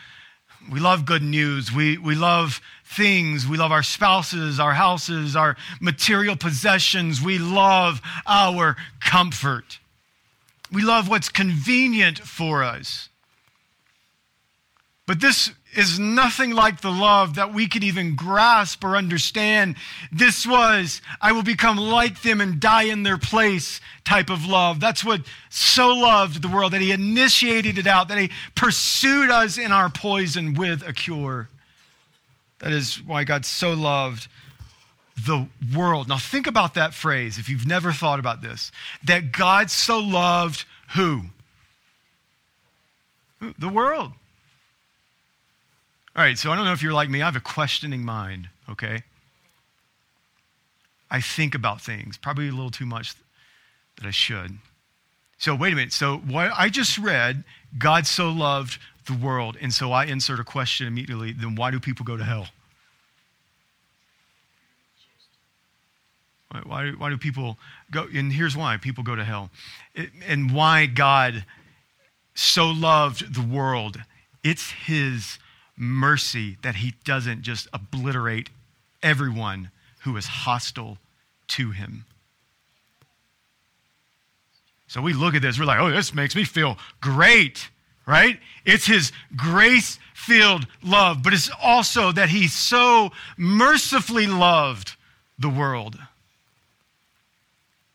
we 0.70 0.80
love 0.80 1.04
good 1.04 1.22
news. 1.22 1.72
We, 1.72 1.98
we 1.98 2.14
love 2.14 2.60
things. 2.84 3.46
We 3.46 3.56
love 3.56 3.72
our 3.72 3.82
spouses, 3.82 4.58
our 4.58 4.72
houses, 4.74 5.36
our 5.36 5.56
material 5.80 6.36
possessions. 6.36 7.20
We 7.20 7.38
love 7.38 8.00
our 8.26 8.76
comfort. 9.00 9.78
We 10.72 10.82
love 10.82 11.08
what's 11.08 11.28
convenient 11.28 12.18
for 12.18 12.62
us. 12.62 13.08
But 15.06 15.20
this 15.20 15.50
is 15.76 15.98
nothing 15.98 16.52
like 16.52 16.80
the 16.80 16.90
love 16.90 17.34
that 17.34 17.52
we 17.52 17.68
could 17.68 17.84
even 17.84 18.16
grasp 18.16 18.84
or 18.84 18.96
understand. 18.96 19.76
This 20.12 20.46
was, 20.46 21.02
I 21.20 21.32
will 21.32 21.42
become 21.42 21.76
like 21.76 22.22
them 22.22 22.40
and 22.40 22.60
die 22.60 22.84
in 22.84 23.02
their 23.02 23.18
place 23.18 23.80
type 24.04 24.30
of 24.30 24.46
love. 24.46 24.80
That's 24.80 25.04
what 25.04 25.22
so 25.50 25.88
loved 25.88 26.42
the 26.42 26.48
world, 26.48 26.72
that 26.72 26.80
He 26.80 26.92
initiated 26.92 27.78
it 27.78 27.86
out, 27.86 28.08
that 28.08 28.18
He 28.18 28.30
pursued 28.54 29.30
us 29.30 29.58
in 29.58 29.72
our 29.72 29.88
poison 29.88 30.54
with 30.54 30.86
a 30.86 30.92
cure. 30.92 31.48
That 32.60 32.72
is 32.72 33.02
why 33.02 33.24
God 33.24 33.44
so 33.44 33.74
loved 33.74 34.28
the 35.16 35.46
world. 35.76 36.08
Now, 36.08 36.18
think 36.18 36.46
about 36.46 36.74
that 36.74 36.94
phrase 36.94 37.38
if 37.38 37.48
you've 37.48 37.66
never 37.66 37.92
thought 37.92 38.18
about 38.18 38.42
this. 38.42 38.72
That 39.04 39.32
God 39.32 39.70
so 39.70 39.98
loved 39.98 40.64
who? 40.94 41.22
The 43.58 43.68
world. 43.68 44.12
All 46.16 46.22
right, 46.22 46.38
so 46.38 46.52
I 46.52 46.56
don't 46.56 46.64
know 46.64 46.72
if 46.72 46.82
you're 46.82 46.92
like 46.92 47.10
me. 47.10 47.22
I 47.22 47.24
have 47.24 47.36
a 47.36 47.40
questioning 47.40 48.04
mind, 48.04 48.48
okay? 48.68 49.02
I 51.10 51.20
think 51.20 51.54
about 51.54 51.80
things, 51.80 52.16
probably 52.16 52.48
a 52.48 52.52
little 52.52 52.70
too 52.70 52.86
much 52.86 53.14
that 53.96 54.06
I 54.06 54.10
should. 54.12 54.58
So, 55.38 55.54
wait 55.54 55.72
a 55.72 55.76
minute. 55.76 55.92
So, 55.92 56.18
what 56.18 56.52
I 56.56 56.68
just 56.68 56.98
read, 56.98 57.44
God 57.76 58.06
so 58.06 58.30
loved 58.30 58.78
the 59.06 59.14
world. 59.14 59.56
And 59.60 59.72
so 59.72 59.92
I 59.92 60.04
insert 60.04 60.40
a 60.40 60.44
question 60.44 60.86
immediately 60.86 61.32
then 61.32 61.54
why 61.56 61.70
do 61.70 61.80
people 61.80 62.04
go 62.04 62.16
to 62.16 62.24
hell? 62.24 62.48
Why, 66.64 66.92
why 66.92 67.10
do 67.10 67.18
people 67.18 67.58
go? 67.90 68.06
And 68.14 68.32
here's 68.32 68.56
why 68.56 68.76
people 68.76 69.02
go 69.02 69.16
to 69.16 69.24
hell. 69.24 69.50
It, 69.94 70.10
and 70.26 70.52
why 70.52 70.86
God 70.86 71.44
so 72.34 72.70
loved 72.70 73.34
the 73.34 73.42
world. 73.42 74.00
It's 74.44 74.70
His 74.70 75.38
mercy 75.76 76.56
that 76.62 76.76
He 76.76 76.94
doesn't 77.04 77.42
just 77.42 77.68
obliterate 77.72 78.50
everyone 79.02 79.70
who 80.00 80.16
is 80.16 80.26
hostile 80.26 80.98
to 81.48 81.70
Him. 81.70 82.04
So 84.86 85.00
we 85.00 85.12
look 85.12 85.34
at 85.34 85.42
this, 85.42 85.58
we're 85.58 85.64
like, 85.64 85.80
oh, 85.80 85.90
this 85.90 86.14
makes 86.14 86.36
me 86.36 86.44
feel 86.44 86.78
great 87.00 87.68
right? 88.06 88.38
It's 88.64 88.86
his 88.86 89.12
grace 89.36 89.98
filled 90.14 90.66
love, 90.82 91.22
but 91.22 91.32
it's 91.32 91.50
also 91.62 92.12
that 92.12 92.28
he 92.28 92.48
so 92.48 93.12
mercifully 93.36 94.26
loved 94.26 94.96
the 95.38 95.48
world. 95.48 95.98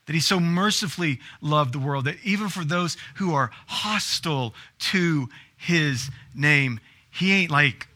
That 0.06 0.14
he 0.14 0.20
so 0.20 0.40
mercifully 0.40 1.20
loved 1.40 1.72
the 1.72 1.78
world 1.78 2.06
that 2.06 2.16
even 2.24 2.48
for 2.48 2.64
those 2.64 2.96
who 3.16 3.34
are 3.34 3.50
hostile 3.66 4.54
to 4.80 5.28
his 5.56 6.10
name, 6.34 6.80
he 7.20 7.32
ain't 7.32 7.50
like 7.50 7.86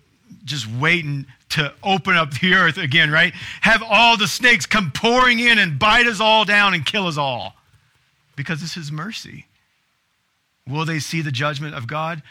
just 0.45 0.71
waiting 0.71 1.27
to 1.49 1.73
open 1.83 2.15
up 2.15 2.31
the 2.41 2.55
earth 2.55 2.77
again, 2.77 3.11
right? 3.11 3.33
Have 3.63 3.83
all 3.83 4.17
the 4.17 4.29
snakes 4.29 4.67
come 4.67 4.93
pouring 4.93 5.41
in 5.41 5.59
and 5.59 5.79
bite 5.79 6.07
us 6.07 6.21
all 6.21 6.45
down 6.45 6.75
and 6.75 6.85
kill 6.85 7.07
us 7.07 7.17
all. 7.17 7.55
Because 8.37 8.63
it's 8.63 8.75
his 8.75 8.93
mercy. 8.93 9.47
Will 10.69 10.85
they 10.85 10.99
see 10.99 11.23
the 11.23 11.31
judgment 11.31 11.75
of 11.75 11.87
God? 11.87 12.23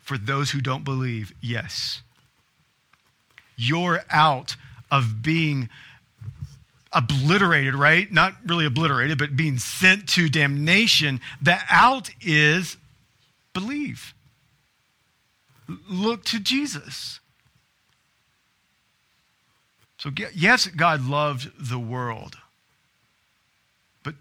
For 0.00 0.16
those 0.16 0.52
who 0.52 0.60
don't 0.60 0.84
believe, 0.84 1.32
yes. 1.40 2.00
You're 3.56 4.04
out 4.08 4.56
of 4.90 5.22
being 5.22 5.68
obliterated, 6.92 7.74
right? 7.74 8.10
Not 8.10 8.34
really 8.46 8.64
obliterated, 8.64 9.18
but 9.18 9.36
being 9.36 9.58
sent 9.58 10.08
to 10.10 10.28
damnation. 10.28 11.20
The 11.42 11.58
out 11.68 12.10
is 12.22 12.76
believe. 13.52 14.14
Look 15.68 16.24
to 16.26 16.38
Jesus. 16.38 17.20
So, 19.98 20.10
yes, 20.34 20.66
God 20.66 21.04
loved 21.04 21.50
the 21.58 21.78
world, 21.78 22.36
but 24.02 24.14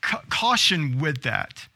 caution 0.00 0.98
with 0.98 1.22
that 1.22 1.66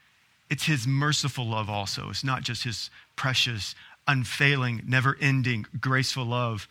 it's 0.50 0.64
his 0.64 0.86
merciful 0.86 1.46
love 1.46 1.70
also. 1.70 2.10
It's 2.10 2.24
not 2.24 2.42
just 2.42 2.64
his 2.64 2.90
precious, 3.14 3.76
unfailing, 4.08 4.82
never 4.84 5.16
ending, 5.20 5.64
graceful 5.80 6.24
love, 6.24 6.66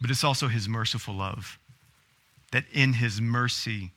but 0.00 0.10
it's 0.10 0.24
also 0.24 0.48
his 0.48 0.68
merciful 0.68 1.14
love. 1.14 1.56
That 2.50 2.64
in 2.72 2.94
his 2.94 3.20
mercy, 3.20 3.92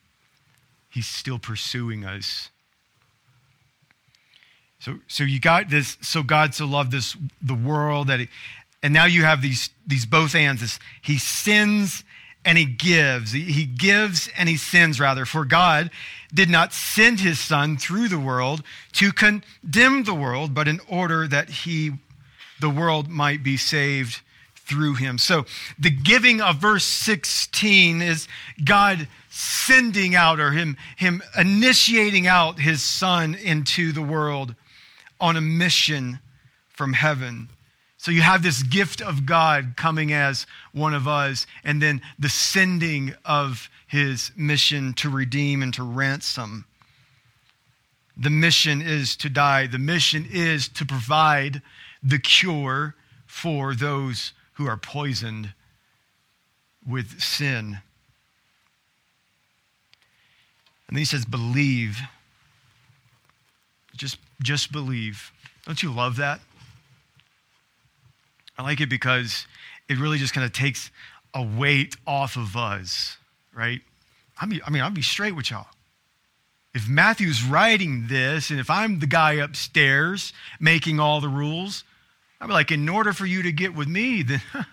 he's 0.89 1.07
still 1.07 1.39
pursuing 1.39 2.05
us. 2.05 2.49
So, 4.79 4.99
so 5.07 5.23
you 5.23 5.39
got 5.39 5.69
this, 5.69 5.97
so 6.01 6.23
God 6.23 6.55
so 6.55 6.65
loved 6.65 6.91
this 6.91 7.15
the 7.41 7.53
world 7.53 8.07
that 8.07 8.21
he, 8.21 8.29
and 8.81 8.93
now 8.93 9.05
you 9.05 9.23
have 9.23 9.41
these 9.41 9.69
these 9.85 10.05
both 10.05 10.35
ands. 10.35 10.61
This, 10.61 10.79
he 11.01 11.17
sends 11.17 12.03
and 12.45 12.57
he 12.57 12.65
gives. 12.65 13.33
He 13.33 13.65
gives 13.65 14.29
and 14.37 14.47
he 14.47 14.55
sends, 14.55 14.99
rather. 14.99 15.25
For 15.25 15.43
God 15.43 15.91
did 16.33 16.49
not 16.49 16.73
send 16.73 17.19
his 17.19 17.39
Son 17.39 17.77
through 17.77 18.07
the 18.07 18.19
world 18.19 18.63
to 18.93 19.11
condemn 19.11 20.03
the 20.03 20.13
world, 20.13 20.53
but 20.53 20.67
in 20.67 20.79
order 20.87 21.27
that 21.27 21.49
he, 21.49 21.91
the 22.61 22.69
world 22.69 23.09
might 23.09 23.43
be 23.43 23.57
saved 23.57 24.21
through 24.55 24.93
him. 24.95 25.17
So 25.17 25.45
the 25.77 25.89
giving 25.89 26.39
of 26.39 26.57
verse 26.57 26.85
16 26.85 28.01
is 28.01 28.27
God 28.63 29.07
sending 29.29 30.15
out 30.15 30.39
or 30.39 30.51
him, 30.51 30.77
him 30.95 31.21
initiating 31.37 32.27
out 32.27 32.59
his 32.59 32.83
son 32.83 33.35
into 33.35 33.91
the 33.91 34.01
world 34.01 34.55
on 35.19 35.35
a 35.35 35.41
mission 35.41 36.19
from 36.69 36.93
heaven. 36.93 37.49
So 37.97 38.11
you 38.11 38.21
have 38.21 38.41
this 38.41 38.63
gift 38.63 39.01
of 39.01 39.25
God 39.25 39.73
coming 39.75 40.13
as 40.13 40.47
one 40.71 40.93
of 40.93 41.07
us, 41.07 41.45
and 41.63 41.81
then 41.81 42.01
the 42.17 42.29
sending 42.29 43.13
of 43.25 43.69
his 43.87 44.31
mission 44.37 44.93
to 44.93 45.09
redeem 45.09 45.61
and 45.61 45.73
to 45.73 45.83
ransom. 45.83 46.65
The 48.15 48.29
mission 48.29 48.81
is 48.81 49.15
to 49.17 49.29
die. 49.29 49.67
The 49.67 49.79
mission 49.79 50.27
is 50.31 50.67
to 50.69 50.85
provide 50.85 51.61
the 52.01 52.19
cure 52.19 52.95
for 53.25 53.75
those 53.75 54.33
who 54.53 54.67
are 54.67 54.77
poisoned 54.77 55.53
with 56.87 57.21
sin. 57.21 57.79
And 60.87 60.95
then 60.95 60.99
he 60.99 61.05
says, 61.05 61.23
believe. 61.23 61.99
Just, 63.95 64.17
just 64.41 64.71
believe. 64.71 65.31
Don't 65.65 65.81
you 65.81 65.91
love 65.91 66.17
that? 66.17 66.39
I 68.57 68.63
like 68.63 68.81
it 68.81 68.89
because 68.89 69.47
it 69.87 69.97
really 69.97 70.17
just 70.17 70.33
kind 70.33 70.45
of 70.45 70.51
takes 70.51 70.91
a 71.33 71.43
weight 71.43 71.95
off 72.05 72.35
of 72.35 72.57
us, 72.57 73.17
right? 73.53 73.81
I 74.39 74.45
mean, 74.45 74.61
I 74.65 74.69
mean, 74.69 74.81
I'll 74.81 74.91
be 74.91 75.01
straight 75.01 75.35
with 75.35 75.51
y'all. 75.51 75.67
If 76.73 76.87
Matthew's 76.87 77.43
writing 77.43 78.07
this, 78.07 78.51
and 78.51 78.59
if 78.59 78.69
I'm 78.69 78.99
the 78.99 79.07
guy 79.07 79.33
upstairs 79.33 80.33
making 80.59 80.99
all 80.99 81.19
the 81.19 81.29
rules, 81.29 81.83
I'd 82.39 82.47
be 82.47 82.53
like, 82.53 82.71
in 82.71 82.87
order 82.87 83.11
for 83.11 83.25
you 83.25 83.43
to 83.43 83.51
get 83.51 83.75
with 83.75 83.87
me, 83.87 84.23
then 84.23 84.41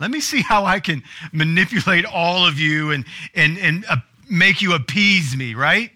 let 0.00 0.10
me 0.10 0.20
see 0.20 0.42
how 0.42 0.64
I 0.64 0.80
can 0.80 1.02
manipulate 1.32 2.04
all 2.04 2.46
of 2.46 2.58
you 2.58 2.90
and, 2.90 3.04
and, 3.34 3.58
and 3.58 3.84
uh, 3.88 3.96
make 4.30 4.62
you 4.62 4.74
appease 4.74 5.36
me, 5.36 5.54
right? 5.54 5.90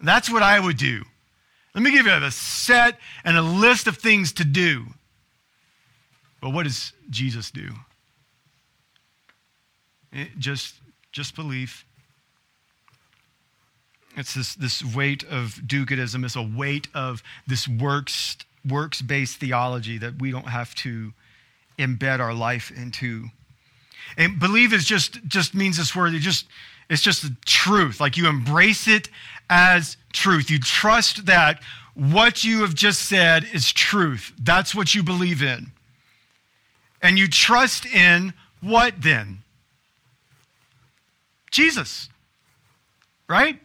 That's 0.00 0.30
what 0.30 0.42
I 0.42 0.60
would 0.60 0.76
do. 0.76 1.02
Let 1.74 1.82
me 1.82 1.90
give 1.90 2.06
you 2.06 2.12
a 2.12 2.30
set 2.30 2.98
and 3.24 3.36
a 3.36 3.42
list 3.42 3.86
of 3.86 3.98
things 3.98 4.32
to 4.34 4.44
do. 4.44 4.86
But 6.40 6.50
what 6.50 6.64
does 6.64 6.92
Jesus 7.10 7.50
do? 7.50 7.70
It 10.12 10.28
just, 10.38 10.74
just 11.12 11.34
belief. 11.34 11.84
It's 14.16 14.34
this, 14.34 14.54
this 14.54 14.82
weight 14.82 15.24
of 15.24 15.60
do-goodism. 15.66 16.24
It's 16.24 16.36
a 16.36 16.42
weight 16.42 16.88
of 16.94 17.22
this 17.46 17.68
works 17.68 18.38
works 18.68 19.00
based 19.00 19.38
theology 19.38 19.98
that 19.98 20.20
we 20.20 20.30
don't 20.30 20.48
have 20.48 20.74
to 20.74 21.12
embed 21.78 22.20
our 22.20 22.34
life 22.34 22.72
into. 22.76 23.26
And 24.16 24.38
believe 24.38 24.72
is 24.72 24.84
just 24.84 25.24
just 25.26 25.54
means 25.54 25.76
this 25.76 25.94
word. 25.94 26.14
It 26.14 26.20
just 26.20 26.46
it's 26.88 27.02
just 27.02 27.22
the 27.22 27.36
truth. 27.44 28.00
Like 28.00 28.16
you 28.16 28.28
embrace 28.28 28.88
it 28.88 29.08
as 29.48 29.96
truth. 30.12 30.50
You 30.50 30.58
trust 30.58 31.26
that 31.26 31.62
what 31.94 32.44
you 32.44 32.60
have 32.60 32.74
just 32.74 33.02
said 33.02 33.46
is 33.52 33.72
truth. 33.72 34.32
That's 34.40 34.74
what 34.74 34.94
you 34.94 35.02
believe 35.02 35.42
in. 35.42 35.72
And 37.00 37.18
you 37.18 37.28
trust 37.28 37.86
in 37.86 38.34
what 38.60 38.94
then? 39.00 39.42
Jesus. 41.50 42.08
Right? 43.28 43.60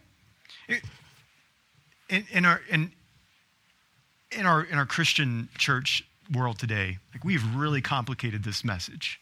In, 2.08 2.24
in 2.30 2.44
our 2.44 2.60
in 2.68 2.92
in 4.30 4.46
our 4.46 4.62
in 4.62 4.78
our 4.78 4.86
Christian 4.86 5.48
church 5.58 6.04
world 6.32 6.58
today, 6.58 6.98
like 7.14 7.24
we've 7.24 7.54
really 7.54 7.80
complicated 7.80 8.44
this 8.44 8.64
message. 8.64 9.20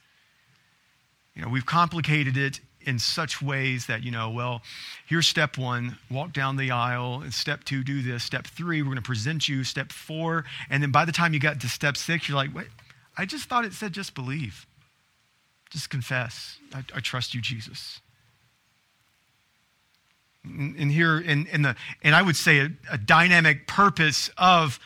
You 1.35 1.43
know, 1.43 1.49
we've 1.49 1.67
complicated 1.67 2.37
it 2.37 2.61
in 2.91 2.99
such 2.99 3.41
ways 3.41 3.87
that, 3.87 4.03
you 4.03 4.11
know, 4.11 4.29
well, 4.29 4.63
here's 5.07 5.27
step 5.27 5.57
one, 5.57 5.97
walk 6.11 6.33
down 6.33 6.57
the 6.57 6.73
aisle, 6.73 7.21
and 7.23 7.33
step 7.33 7.63
two, 7.63 7.85
do 7.85 8.03
this. 8.03 8.25
Step 8.25 8.49
three, 8.49 8.83
we're 8.83 8.87
going 8.87 8.97
to 8.97 9.03
present 9.03 9.49
you. 9.49 9.63
Step 9.63 9.93
four, 9.93 10.45
and 10.69 10.83
then 10.83 10.91
by 10.91 11.05
the 11.05 11.13
time 11.13 11.33
you 11.33 11.39
got 11.39 11.61
to 11.61 11.69
step 11.69 11.97
six, 11.97 12.29
you're 12.29 12.37
like, 12.37 12.55
wait, 12.55 12.67
I 13.17 13.25
just 13.25 13.49
thought 13.49 13.65
it 13.65 13.73
said 13.73 13.93
just 13.93 14.15
believe. 14.15 14.67
Just 15.71 15.89
confess. 15.89 16.59
I, 16.75 16.83
I 16.97 17.01
trust 17.01 17.33
you, 17.33 17.41
Jesus. 17.41 18.01
And 20.43 20.91
here, 20.91 21.21
in, 21.21 21.47
in 21.47 21.63
the, 21.63 21.77
and 22.03 22.15
I 22.15 22.23
would 22.23 22.37
say 22.37 22.59
a, 22.59 22.71
a 22.91 22.99
dynamic 22.99 23.69
purpose 23.69 24.31
of 24.37 24.81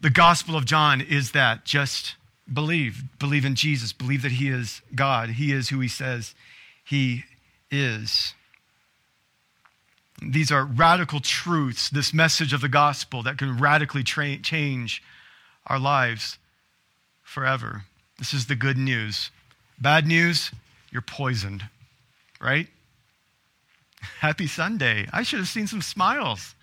the 0.00 0.08
Gospel 0.08 0.56
of 0.56 0.64
John 0.64 1.02
is 1.02 1.32
that 1.32 1.66
just 1.66 2.14
believe. 2.50 3.02
Believe 3.18 3.44
in 3.44 3.54
Jesus. 3.54 3.92
Believe 3.92 4.22
that 4.22 4.32
He 4.32 4.48
is 4.48 4.80
God. 4.94 5.30
He 5.30 5.52
is 5.52 5.68
who 5.68 5.80
He 5.80 5.88
says 5.88 6.34
He 6.88 7.24
is. 7.70 8.32
These 10.22 10.50
are 10.50 10.64
radical 10.64 11.20
truths, 11.20 11.90
this 11.90 12.14
message 12.14 12.54
of 12.54 12.62
the 12.62 12.68
gospel 12.68 13.22
that 13.24 13.36
can 13.36 13.58
radically 13.58 14.02
tra- 14.02 14.38
change 14.38 15.02
our 15.66 15.78
lives 15.78 16.38
forever. 17.22 17.82
This 18.18 18.32
is 18.32 18.46
the 18.46 18.56
good 18.56 18.78
news. 18.78 19.30
Bad 19.78 20.06
news, 20.06 20.50
you're 20.90 21.02
poisoned, 21.02 21.62
right? 22.40 22.68
Happy 24.20 24.46
Sunday. 24.46 25.06
I 25.12 25.24
should 25.24 25.40
have 25.40 25.48
seen 25.48 25.66
some 25.66 25.82
smiles. 25.82 26.54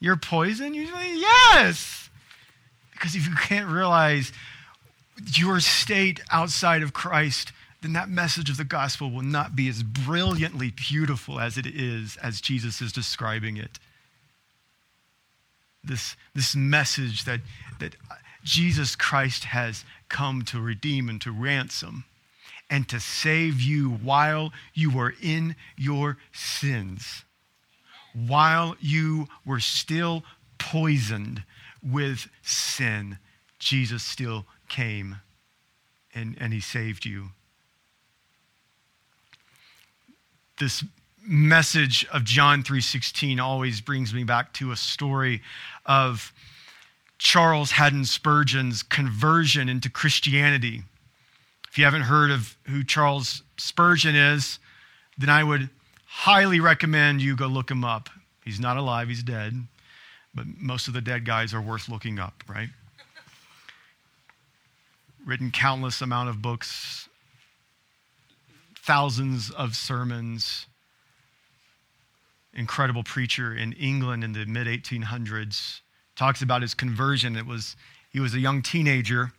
You're 0.00 0.16
poisoned? 0.16 0.74
Usually, 0.74 1.20
yes. 1.20 2.08
Because 2.92 3.14
if 3.14 3.28
you 3.28 3.34
can't 3.34 3.68
realize 3.68 4.32
your 5.34 5.60
state 5.60 6.20
outside 6.30 6.82
of 6.82 6.94
Christ, 6.94 7.52
then 7.82 7.92
that 7.94 8.08
message 8.08 8.48
of 8.48 8.56
the 8.56 8.64
gospel 8.64 9.10
will 9.10 9.22
not 9.22 9.56
be 9.56 9.68
as 9.68 9.82
brilliantly 9.82 10.70
beautiful 10.70 11.40
as 11.40 11.58
it 11.58 11.66
is 11.66 12.16
as 12.22 12.40
Jesus 12.40 12.80
is 12.80 12.92
describing 12.92 13.56
it. 13.56 13.78
This, 15.82 16.14
this 16.32 16.54
message 16.54 17.24
that, 17.24 17.40
that 17.80 17.96
Jesus 18.44 18.94
Christ 18.94 19.44
has 19.44 19.84
come 20.08 20.42
to 20.42 20.60
redeem 20.60 21.08
and 21.08 21.20
to 21.22 21.32
ransom 21.32 22.04
and 22.70 22.88
to 22.88 23.00
save 23.00 23.60
you 23.60 23.90
while 23.90 24.52
you 24.74 24.90
were 24.90 25.14
in 25.20 25.56
your 25.76 26.18
sins, 26.32 27.24
while 28.14 28.76
you 28.80 29.26
were 29.44 29.60
still 29.60 30.22
poisoned 30.58 31.42
with 31.82 32.28
sin, 32.42 33.18
Jesus 33.58 34.04
still 34.04 34.46
came 34.68 35.16
and, 36.14 36.36
and 36.38 36.52
he 36.52 36.60
saved 36.60 37.04
you. 37.04 37.30
This 40.62 40.84
message 41.26 42.06
of 42.12 42.22
John 42.22 42.62
3:16 42.62 43.40
always 43.40 43.80
brings 43.80 44.14
me 44.14 44.22
back 44.22 44.52
to 44.52 44.70
a 44.70 44.76
story 44.76 45.42
of 45.86 46.32
Charles 47.18 47.72
Haddon 47.72 48.04
Spurgeon's 48.04 48.84
conversion 48.84 49.68
into 49.68 49.90
Christianity. 49.90 50.84
If 51.68 51.78
you 51.78 51.84
haven't 51.84 52.02
heard 52.02 52.30
of 52.30 52.56
who 52.68 52.84
Charles 52.84 53.42
Spurgeon 53.56 54.14
is, 54.14 54.60
then 55.18 55.30
I 55.30 55.42
would 55.42 55.68
highly 56.06 56.60
recommend 56.60 57.22
you 57.22 57.34
go 57.34 57.48
look 57.48 57.68
him 57.68 57.84
up. 57.84 58.08
He's 58.44 58.60
not 58.60 58.76
alive, 58.76 59.08
he's 59.08 59.24
dead, 59.24 59.66
but 60.32 60.46
most 60.58 60.86
of 60.86 60.94
the 60.94 61.00
dead 61.00 61.24
guys 61.24 61.52
are 61.52 61.60
worth 61.60 61.88
looking 61.88 62.20
up, 62.20 62.44
right? 62.46 62.70
written 65.24 65.50
countless 65.50 66.00
amount 66.02 66.28
of 66.28 66.42
books, 66.42 67.08
thousands 68.82 69.50
of 69.50 69.76
sermons. 69.76 70.66
Incredible 72.52 73.02
preacher 73.02 73.54
in 73.54 73.72
England 73.72 74.24
in 74.24 74.32
the 74.32 74.44
mid 74.44 74.66
1800s. 74.66 75.80
Talks 76.16 76.42
about 76.42 76.62
his 76.62 76.74
conversion. 76.74 77.36
It 77.36 77.46
was 77.46 77.76
he 78.10 78.20
was 78.20 78.34
a 78.34 78.40
young 78.40 78.60
teenager, 78.60 79.32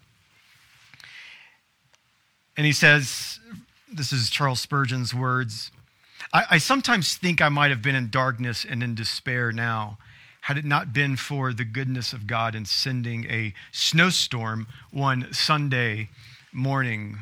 and 2.57 2.65
he 2.65 2.71
says, 2.71 3.39
"This 3.91 4.11
is 4.11 4.31
Charles 4.31 4.59
Spurgeon's 4.59 5.13
words." 5.13 5.69
I, 6.33 6.45
I 6.51 6.57
sometimes 6.57 7.15
think 7.15 7.41
I 7.41 7.49
might 7.49 7.69
have 7.69 7.83
been 7.83 7.95
in 7.95 8.09
darkness 8.09 8.65
and 8.67 8.81
in 8.81 8.95
despair 8.95 9.51
now 9.51 9.99
had 10.41 10.57
it 10.57 10.65
not 10.65 10.91
been 10.91 11.15
for 11.15 11.53
the 11.53 11.63
goodness 11.63 12.11
of 12.11 12.27
God 12.27 12.55
in 12.55 12.65
sending 12.65 13.25
a 13.29 13.53
snowstorm 13.71 14.67
one 14.91 15.31
Sunday 15.31 16.09
morning 16.51 17.19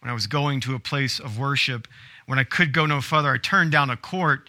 when 0.00 0.10
I 0.10 0.14
was 0.14 0.26
going 0.26 0.60
to 0.60 0.74
a 0.74 0.78
place 0.78 1.18
of 1.18 1.38
worship. 1.38 1.88
When 2.26 2.38
I 2.38 2.44
could 2.44 2.72
go 2.72 2.86
no 2.86 3.00
further, 3.00 3.32
I 3.32 3.38
turned 3.38 3.72
down 3.72 3.90
a 3.90 3.96
court 3.96 4.48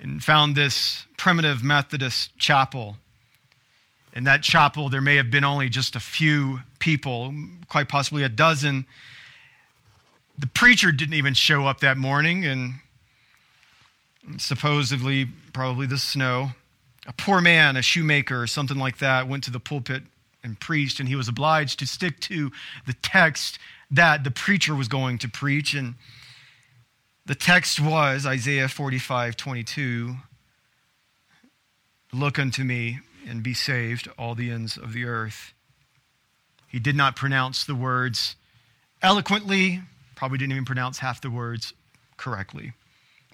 and 0.00 0.22
found 0.22 0.56
this 0.56 1.06
primitive 1.16 1.62
Methodist 1.62 2.36
chapel. 2.38 2.96
In 4.14 4.24
that 4.24 4.42
chapel, 4.42 4.88
there 4.88 5.00
may 5.00 5.16
have 5.16 5.30
been 5.30 5.44
only 5.44 5.68
just 5.68 5.94
a 5.94 6.00
few 6.00 6.60
people, 6.78 7.32
quite 7.68 7.88
possibly 7.88 8.22
a 8.24 8.28
dozen. 8.28 8.86
the 10.38 10.46
preacher 10.48 10.90
didn't 10.90 11.14
even 11.14 11.34
show 11.34 11.66
up 11.66 11.80
that 11.80 11.96
morning, 11.96 12.44
and 12.44 12.74
supposedly, 14.38 15.26
probably 15.52 15.86
the 15.86 15.98
snow. 15.98 16.50
A 17.06 17.12
poor 17.12 17.40
man, 17.40 17.76
a 17.76 17.82
shoemaker, 17.82 18.42
or 18.42 18.46
something 18.46 18.78
like 18.78 18.98
that, 18.98 19.28
went 19.28 19.44
to 19.44 19.50
the 19.50 19.60
pulpit 19.60 20.02
and 20.42 20.58
preached, 20.58 20.98
and 20.98 21.08
he 21.08 21.14
was 21.14 21.28
obliged 21.28 21.78
to 21.78 21.86
stick 21.86 22.18
to 22.20 22.50
the 22.86 22.94
text 22.94 23.58
that 23.92 24.24
the 24.24 24.30
preacher 24.30 24.74
was 24.74 24.88
going 24.88 25.18
to 25.18 25.28
preach. 25.28 25.74
And 25.74 25.94
the 27.26 27.34
text 27.34 27.78
was 27.78 28.26
Isaiah 28.26 28.68
45 28.68 29.36
22. 29.36 30.16
Look 32.12 32.38
unto 32.38 32.64
me 32.64 33.00
and 33.26 33.42
be 33.42 33.54
saved, 33.54 34.08
all 34.18 34.34
the 34.34 34.50
ends 34.50 34.76
of 34.76 34.92
the 34.92 35.04
earth. 35.04 35.54
He 36.66 36.78
did 36.78 36.96
not 36.96 37.16
pronounce 37.16 37.64
the 37.64 37.74
words 37.74 38.34
eloquently, 39.02 39.82
probably 40.14 40.38
didn't 40.38 40.52
even 40.52 40.64
pronounce 40.64 40.98
half 40.98 41.20
the 41.20 41.30
words 41.30 41.72
correctly. 42.16 42.72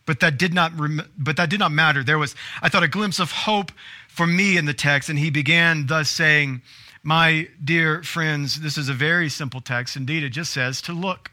But 0.07 0.21
that 0.21 0.38
did 0.38 0.55
not 0.55 0.79
rem- 0.79 1.09
but 1.18 1.37
that 1.37 1.51
did 1.51 1.61
not 1.61 1.71
matter. 1.71 2.03
There 2.03 2.18
was 2.18 2.35
I 2.62 2.68
thought 2.68 2.83
a 2.83 2.88
glimpse 2.88 3.18
of 3.18 3.31
hope 3.31 3.73
for 4.09 4.27
me 4.27 4.57
in 4.57 4.64
the 4.64 4.75
text 4.75 5.09
and 5.09 5.18
he 5.18 5.31
began 5.31 5.87
thus 5.87 6.09
saying, 6.09 6.62
"My 7.03 7.49
dear 7.63 8.03
friends, 8.03 8.61
this 8.61 8.77
is 8.77 8.89
a 8.89 8.95
very 8.95 9.29
simple 9.29 9.61
text. 9.61 9.97
Indeed, 9.97 10.23
it 10.25 10.31
just 10.31 10.53
says 10.53 10.81
to 10.83 10.93
look." 10.93 11.31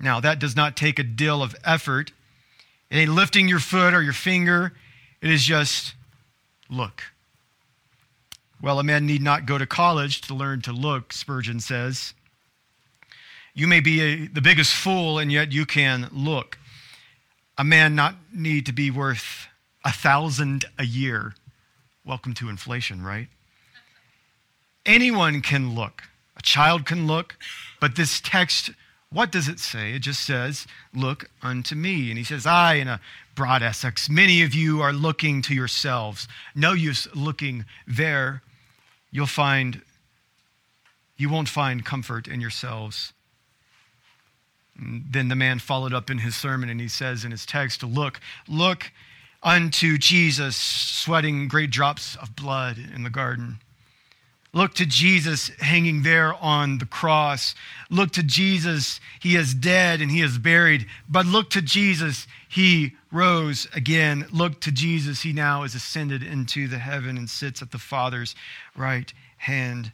Now, 0.00 0.20
that 0.20 0.38
does 0.38 0.54
not 0.54 0.76
take 0.76 0.98
a 0.98 1.02
deal 1.02 1.42
of 1.42 1.56
effort. 1.64 2.12
It 2.90 2.98
ain't 2.98 3.12
lifting 3.12 3.48
your 3.48 3.60
foot 3.60 3.94
or 3.94 4.02
your 4.02 4.12
finger. 4.12 4.74
It 5.20 5.30
is 5.30 5.44
just 5.44 5.94
look. 6.68 7.04
Well, 8.60 8.78
a 8.78 8.84
man 8.84 9.06
need 9.06 9.22
not 9.22 9.46
go 9.46 9.58
to 9.58 9.66
college 9.66 10.20
to 10.22 10.34
learn 10.34 10.62
to 10.62 10.72
look, 10.72 11.12
Spurgeon 11.12 11.60
says. 11.60 12.14
You 13.54 13.66
may 13.66 13.80
be 13.80 14.00
a, 14.00 14.26
the 14.26 14.40
biggest 14.40 14.74
fool, 14.74 15.18
and 15.18 15.30
yet 15.30 15.52
you 15.52 15.64
can 15.64 16.08
look. 16.12 16.58
A 17.56 17.64
man 17.64 17.94
not 17.94 18.16
need 18.32 18.66
to 18.66 18.72
be 18.72 18.90
worth 18.90 19.48
a 19.84 19.92
thousand 19.92 20.64
a 20.78 20.84
year. 20.84 21.34
Welcome 22.04 22.34
to 22.34 22.48
inflation, 22.48 23.02
right? 23.02 23.28
Anyone 24.86 25.40
can 25.40 25.74
look. 25.74 26.02
A 26.36 26.42
child 26.42 26.84
can 26.84 27.06
look, 27.06 27.36
but 27.80 27.96
this 27.96 28.20
text, 28.20 28.70
what 29.10 29.32
does 29.32 29.48
it 29.48 29.60
say? 29.60 29.92
It 29.92 30.00
just 30.00 30.20
says, 30.20 30.66
Look 30.92 31.30
unto 31.42 31.74
me. 31.74 32.10
And 32.10 32.18
he 32.18 32.24
says, 32.24 32.46
I, 32.46 32.74
in 32.74 32.88
a 32.88 33.00
broad 33.34 33.62
Essex, 33.62 34.10
many 34.10 34.42
of 34.42 34.54
you 34.54 34.80
are 34.80 34.92
looking 34.92 35.42
to 35.42 35.54
yourselves. 35.54 36.28
No 36.54 36.72
use 36.72 37.08
looking 37.14 37.64
there. 37.86 38.42
You'll 39.10 39.26
find, 39.26 39.82
you 41.16 41.30
won't 41.30 41.48
find 41.48 41.84
comfort 41.84 42.26
in 42.26 42.40
yourselves. 42.40 43.12
And 44.76 45.04
then 45.10 45.28
the 45.28 45.36
man 45.36 45.60
followed 45.60 45.94
up 45.94 46.10
in 46.10 46.18
his 46.18 46.34
sermon 46.34 46.68
and 46.68 46.80
he 46.80 46.88
says 46.88 47.24
in 47.24 47.30
his 47.30 47.46
text, 47.46 47.82
Look, 47.82 48.20
look 48.48 48.90
unto 49.42 49.98
Jesus 49.98 50.56
sweating 50.56 51.48
great 51.48 51.70
drops 51.70 52.16
of 52.16 52.34
blood 52.34 52.78
in 52.78 53.04
the 53.04 53.10
garden. 53.10 53.60
Look 54.54 54.74
to 54.74 54.86
Jesus 54.86 55.48
hanging 55.58 56.04
there 56.04 56.32
on 56.32 56.78
the 56.78 56.86
cross. 56.86 57.56
Look 57.90 58.12
to 58.12 58.22
Jesus, 58.22 59.00
he 59.18 59.34
is 59.34 59.52
dead 59.52 60.00
and 60.00 60.12
he 60.12 60.22
is 60.22 60.38
buried. 60.38 60.86
But 61.08 61.26
look 61.26 61.50
to 61.50 61.60
Jesus, 61.60 62.28
he 62.48 62.92
rose 63.10 63.66
again. 63.74 64.26
Look 64.32 64.60
to 64.60 64.70
Jesus, 64.70 65.22
he 65.22 65.32
now 65.32 65.64
is 65.64 65.74
ascended 65.74 66.22
into 66.22 66.68
the 66.68 66.78
heaven 66.78 67.18
and 67.18 67.28
sits 67.28 67.62
at 67.62 67.72
the 67.72 67.78
Father's 67.78 68.36
right 68.76 69.12
hand. 69.38 69.90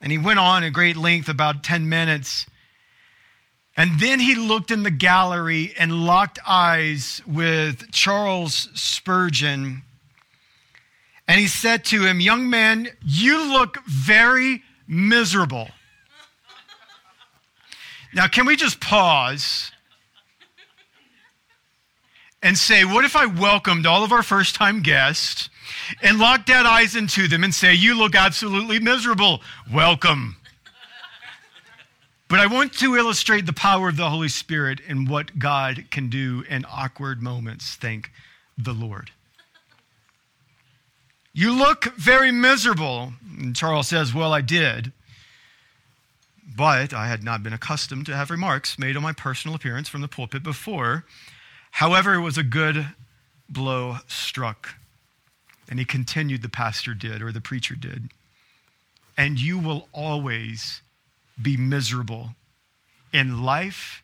And 0.00 0.10
he 0.10 0.16
went 0.16 0.38
on 0.38 0.64
at 0.64 0.72
great 0.72 0.96
length, 0.96 1.28
about 1.28 1.62
10 1.62 1.86
minutes. 1.86 2.46
And 3.76 4.00
then 4.00 4.20
he 4.20 4.34
looked 4.34 4.70
in 4.70 4.84
the 4.84 4.90
gallery 4.90 5.74
and 5.78 6.06
locked 6.06 6.38
eyes 6.46 7.20
with 7.26 7.92
Charles 7.92 8.70
Spurgeon 8.72 9.82
and 11.28 11.38
he 11.38 11.46
said 11.46 11.84
to 11.86 12.04
him, 12.04 12.20
Young 12.20 12.48
man, 12.48 12.88
you 13.04 13.52
look 13.52 13.84
very 13.84 14.62
miserable. 14.88 15.68
Now, 18.14 18.26
can 18.26 18.46
we 18.46 18.56
just 18.56 18.80
pause 18.80 19.70
and 22.42 22.56
say, 22.56 22.84
what 22.84 23.04
if 23.04 23.14
I 23.14 23.26
welcomed 23.26 23.84
all 23.84 24.02
of 24.02 24.12
our 24.12 24.22
first 24.22 24.54
time 24.54 24.80
guests 24.80 25.50
and 26.02 26.18
locked 26.18 26.46
dead 26.46 26.64
eyes 26.64 26.96
into 26.96 27.28
them 27.28 27.44
and 27.44 27.54
say, 27.54 27.74
You 27.74 27.96
look 27.96 28.14
absolutely 28.14 28.80
miserable. 28.80 29.42
Welcome. 29.70 30.36
But 32.28 32.40
I 32.40 32.46
want 32.46 32.74
to 32.74 32.96
illustrate 32.96 33.46
the 33.46 33.52
power 33.52 33.88
of 33.88 33.96
the 33.96 34.10
Holy 34.10 34.28
Spirit 34.28 34.80
and 34.86 35.08
what 35.08 35.38
God 35.38 35.86
can 35.90 36.08
do 36.08 36.44
in 36.48 36.64
awkward 36.70 37.22
moments. 37.22 37.74
Thank 37.74 38.10
the 38.56 38.74
Lord. 38.74 39.10
You 41.38 41.52
look 41.52 41.84
very 41.94 42.32
miserable. 42.32 43.12
And 43.38 43.54
Charles 43.54 43.86
says, 43.86 44.12
Well, 44.12 44.32
I 44.32 44.40
did. 44.40 44.90
But 46.56 46.92
I 46.92 47.06
had 47.06 47.22
not 47.22 47.44
been 47.44 47.52
accustomed 47.52 48.06
to 48.06 48.16
have 48.16 48.32
remarks 48.32 48.76
made 48.76 48.96
on 48.96 49.04
my 49.04 49.12
personal 49.12 49.54
appearance 49.54 49.88
from 49.88 50.00
the 50.00 50.08
pulpit 50.08 50.42
before. 50.42 51.04
However, 51.70 52.14
it 52.14 52.22
was 52.22 52.38
a 52.38 52.42
good 52.42 52.88
blow 53.48 53.98
struck. 54.08 54.74
And 55.70 55.78
he 55.78 55.84
continued, 55.84 56.42
the 56.42 56.48
pastor 56.48 56.92
did, 56.92 57.22
or 57.22 57.30
the 57.30 57.40
preacher 57.40 57.76
did. 57.76 58.10
And 59.16 59.40
you 59.40 59.60
will 59.60 59.86
always 59.92 60.82
be 61.40 61.56
miserable 61.56 62.30
in 63.12 63.44
life, 63.44 64.02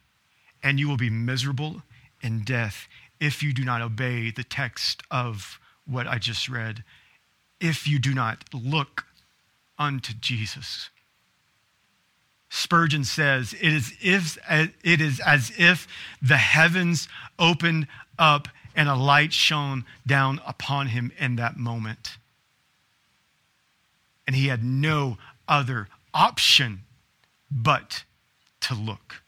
and 0.63 0.79
you 0.79 0.89
will 0.89 0.97
be 0.97 1.11
miserable 1.11 1.83
in 2.23 2.45
death 2.45 2.87
if 3.19 3.43
you 3.43 3.53
do 3.53 3.65
not 3.65 3.83
obey 3.83 4.31
the 4.31 4.45
text 4.45 5.03
of 5.11 5.59
what 5.85 6.07
I 6.07 6.19
just 6.19 6.49
read 6.49 6.85
if 7.65 7.89
you 7.89 7.99
do 7.99 8.13
not 8.13 8.45
look 8.53 9.07
unto 9.79 10.13
Jesus. 10.13 10.91
Spurgeon 12.51 13.05
says, 13.05 13.55
it 13.55 13.73
is, 13.73 13.95
if, 14.03 14.39
it 14.85 15.01
is 15.01 15.19
as 15.21 15.51
if 15.59 15.89
the 16.21 16.37
heavens 16.37 17.09
opened 17.39 17.89
up 18.19 18.49
and 18.77 18.89
a 18.89 18.95
light 18.95 19.33
shone 19.33 19.85
down 20.07 20.41
upon 20.47 20.89
him 20.89 21.11
in 21.19 21.37
that 21.37 21.57
moment. 21.57 22.19
And 24.27 24.37
he 24.37 24.49
had 24.49 24.63
no 24.63 25.17
other 25.49 25.89
option 26.13 26.83
but 27.51 28.05
to 28.61 28.75
look. 28.75 29.23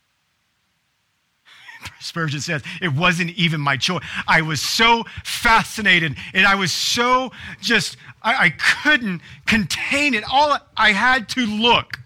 Spurgeon 2.00 2.40
says, 2.40 2.62
it 2.80 2.92
wasn't 2.92 3.30
even 3.30 3.60
my 3.60 3.76
choice. 3.76 4.04
I 4.26 4.42
was 4.42 4.60
so 4.60 5.04
fascinated 5.24 6.16
and 6.34 6.46
I 6.46 6.54
was 6.54 6.72
so 6.72 7.32
just, 7.60 7.96
I, 8.22 8.46
I 8.46 8.50
couldn't 8.50 9.22
contain 9.46 10.14
it. 10.14 10.24
All 10.30 10.56
I 10.76 10.92
had 10.92 11.28
to 11.30 11.46
look. 11.46 11.98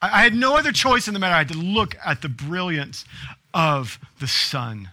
I, 0.00 0.20
I 0.20 0.22
had 0.22 0.34
no 0.34 0.56
other 0.56 0.72
choice 0.72 1.08
in 1.08 1.14
the 1.14 1.20
matter. 1.20 1.34
I 1.34 1.38
had 1.38 1.48
to 1.48 1.58
look 1.58 1.96
at 2.04 2.22
the 2.22 2.28
brilliance 2.28 3.04
of 3.54 3.98
the 4.20 4.26
sun. 4.26 4.90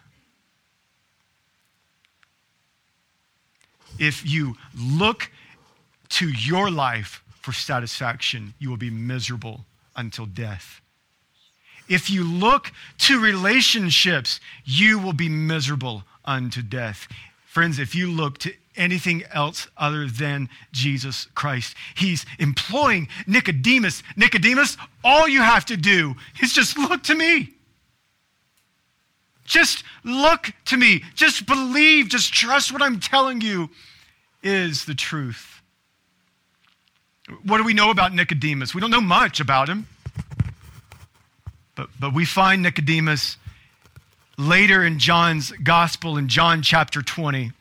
If 3.98 4.26
you 4.26 4.56
look 4.78 5.30
to 6.10 6.30
your 6.30 6.72
life 6.72 7.24
for 7.42 7.52
satisfaction, 7.52 8.54
you 8.60 8.70
will 8.70 8.78
be 8.78 8.90
miserable 8.90 9.66
until 9.96 10.26
death. 10.26 10.82
If 11.90 12.10
you 12.10 12.24
look 12.24 12.72
to 13.00 13.20
relationships, 13.20 14.40
you 14.64 15.00
will 15.00 15.14
be 15.14 15.28
miserable 15.28 16.04
unto 16.24 16.62
death. 16.62 17.08
Friends, 17.46 17.80
if 17.80 17.96
you 17.96 18.10
look 18.10 18.38
to 18.40 18.54
anything 18.80 19.24
else 19.32 19.68
other 19.78 20.08
than 20.08 20.50
Jesus 20.72 21.28
Christ, 21.36 21.76
he's 21.96 22.26
employing 22.40 23.08
Nicodemus. 23.28 24.02
Nicodemus, 24.16 24.78
all 25.04 25.28
you 25.28 25.42
have 25.42 25.66
to 25.66 25.78
do 25.78 26.16
is 26.42 26.54
just 26.54 26.78
look 26.78 27.04
to 27.04 27.16
me. 27.16 27.54
Just 29.46 29.84
look 30.04 30.52
to 30.66 30.78
me. 30.78 31.04
Just 31.16 31.46
believe. 31.46 32.08
Just 32.08 32.34
trust 32.34 32.72
what 32.72 32.82
I'm 32.82 33.00
telling 33.00 33.42
you 33.42 33.70
is 34.44 34.86
the 34.86 34.96
truth. 34.96 35.62
What 37.44 37.58
do 37.58 37.64
we 37.64 37.74
know 37.74 37.90
about 37.90 38.14
Nicodemus? 38.14 38.74
We 38.74 38.82
don't 38.82 38.92
know 38.92 39.02
much 39.02 39.40
about 39.40 39.68
him. 39.68 39.88
But, 41.76 41.90
but 42.00 42.14
we 42.14 42.26
find 42.26 42.62
Nicodemus 42.62 43.38
later 44.38 44.84
in 44.84 45.00
John's 45.00 45.52
gospel 45.52 46.18
in 46.18 46.28
John 46.28 46.62
chapter 46.62 47.02
20. 47.02 47.52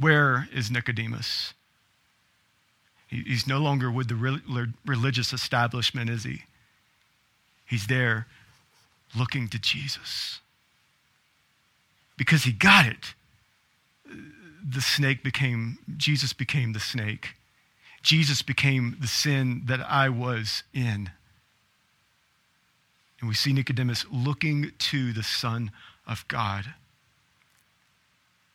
Where 0.00 0.48
is 0.52 0.70
Nicodemus? 0.70 1.52
He's 3.06 3.46
no 3.46 3.58
longer 3.58 3.90
with 3.90 4.08
the 4.08 4.72
religious 4.86 5.32
establishment, 5.32 6.08
is 6.08 6.24
he? 6.24 6.44
He's 7.66 7.86
there 7.86 8.26
looking 9.16 9.48
to 9.48 9.58
Jesus. 9.58 10.40
Because 12.16 12.44
he 12.44 12.52
got 12.52 12.86
it. 12.86 13.14
The 14.66 14.80
snake 14.80 15.22
became, 15.22 15.78
Jesus 15.96 16.32
became 16.32 16.72
the 16.72 16.80
snake. 16.80 17.34
Jesus 18.02 18.42
became 18.42 18.96
the 19.00 19.06
sin 19.06 19.62
that 19.66 19.80
I 19.80 20.08
was 20.08 20.62
in. 20.72 21.10
And 23.20 23.28
we 23.28 23.34
see 23.34 23.52
Nicodemus 23.52 24.06
looking 24.10 24.72
to 24.78 25.12
the 25.12 25.22
Son 25.22 25.70
of 26.06 26.26
God. 26.28 26.64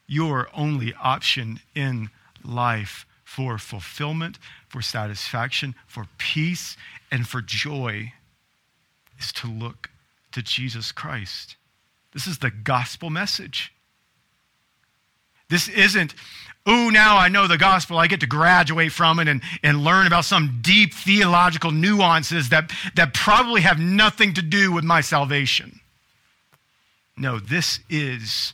Your 0.08 0.50
only 0.54 0.94
option 1.02 1.60
in 1.74 2.10
life 2.44 3.06
for 3.24 3.58
fulfillment, 3.58 4.38
for 4.68 4.82
satisfaction, 4.82 5.76
for 5.88 6.06
peace, 6.18 6.78
and 7.12 7.28
for 7.28 7.42
joy 7.42 8.14
is 9.20 9.32
to 9.34 9.48
look 9.48 9.90
to 10.32 10.42
Jesus 10.42 10.92
Christ. 10.92 11.56
This 12.14 12.28
is 12.28 12.38
the 12.38 12.52
gospel 12.52 13.10
message. 13.10 13.74
This 15.50 15.68
isn't, 15.68 16.16
oh, 16.66 16.90
now 16.90 17.18
I 17.18 17.28
know 17.28 17.48
the 17.48 17.58
gospel. 17.58 17.98
I 17.98 18.08
get 18.08 18.20
to 18.22 18.28
graduate 18.28 18.92
from 18.92 19.20
it 19.20 19.28
and, 19.28 19.42
and 19.64 19.84
learn 19.84 20.08
about 20.08 20.26
some 20.26 20.60
deep 20.62 20.94
theological 20.94 21.72
nuances 21.72 22.50
that, 22.50 22.72
that 22.96 23.14
probably 23.14 23.62
have 23.62 23.80
nothing 23.80 24.34
to 24.36 24.42
do 24.42 24.72
with 24.72 24.84
my 24.84 25.02
salvation. 25.02 25.80
No, 27.18 27.40
this 27.40 27.80
is 27.90 28.54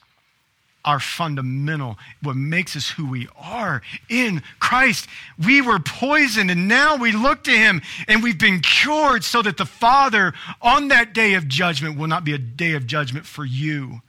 our 0.83 0.99
fundamental, 0.99 1.97
what 2.21 2.35
makes 2.35 2.75
us 2.75 2.89
who 2.89 3.07
we 3.07 3.27
are 3.39 3.81
in 4.09 4.41
Christ. 4.59 5.07
We 5.43 5.61
were 5.61 5.79
poisoned 5.79 6.49
and 6.49 6.67
now 6.67 6.95
we 6.95 7.11
look 7.11 7.43
to 7.43 7.51
him 7.51 7.81
and 8.07 8.23
we've 8.23 8.39
been 8.39 8.61
cured 8.61 9.23
so 9.23 9.41
that 9.41 9.57
the 9.57 9.65
Father 9.65 10.33
on 10.61 10.87
that 10.87 11.13
day 11.13 11.33
of 11.33 11.47
judgment 11.47 11.97
will 11.97 12.07
not 12.07 12.23
be 12.23 12.33
a 12.33 12.39
day 12.39 12.73
of 12.73 12.87
judgment 12.87 13.25
for 13.25 13.45
you. 13.45 14.01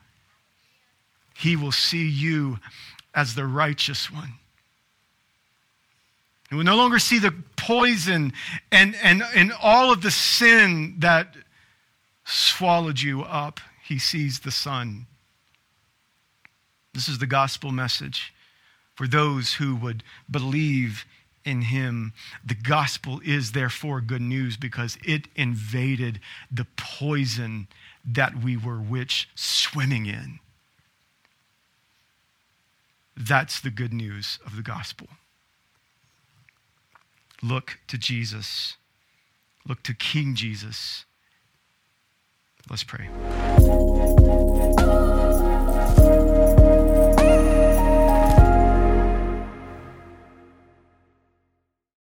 He 1.37 1.57
will 1.57 1.73
see 1.73 2.09
you 2.09 2.59
as 3.15 3.35
the 3.35 3.47
righteous 3.47 4.11
one. 4.11 4.35
He 6.49 6.57
will 6.57 6.65
no 6.65 6.77
longer 6.77 6.99
see 6.99 7.19
the 7.19 7.35
poison 7.57 8.33
and, 8.71 8.95
and, 9.03 9.23
and 9.35 9.53
all 9.61 9.91
of 9.91 10.03
the 10.03 10.11
sin 10.11 10.97
that 10.99 11.35
swallowed 12.25 13.01
you 13.01 13.23
up. 13.23 13.61
He 13.85 13.99
sees 13.99 14.41
the 14.41 14.51
Son 14.51 15.07
this 16.95 17.09
is 17.09 17.19
the 17.19 17.27
gospel 17.27 17.73
message 17.73 18.33
for 18.95 19.07
those 19.07 19.55
who 19.55 19.75
would 19.77 20.03
believe 20.31 21.05
in 21.45 21.63
him. 21.63 22.13
The 22.45 22.55
gospel 22.55 23.21
is 23.25 23.53
therefore 23.53 24.01
good 24.01 24.21
news 24.21 24.57
because 24.57 24.99
it 25.05 25.29
invaded 25.35 26.21
the 26.51 26.67
poison 26.77 27.69
that 28.05 28.43
we 28.43 28.57
were 28.57 28.79
which 28.79 29.29
swimming 29.35 30.07
in. 30.07 30.39
That's 33.17 33.61
the 33.61 33.71
good 33.71 33.93
news 33.93 34.39
of 34.45 34.57
the 34.57 34.63
gospel. 34.63 35.09
Look 37.43 37.79
to 37.89 37.99
Jesus. 37.99 38.77
Look 39.67 39.83
to 39.85 39.95
King 39.95 40.35
Jesus. 40.35 41.05
Let's 42.71 42.85
pray. 42.85 43.09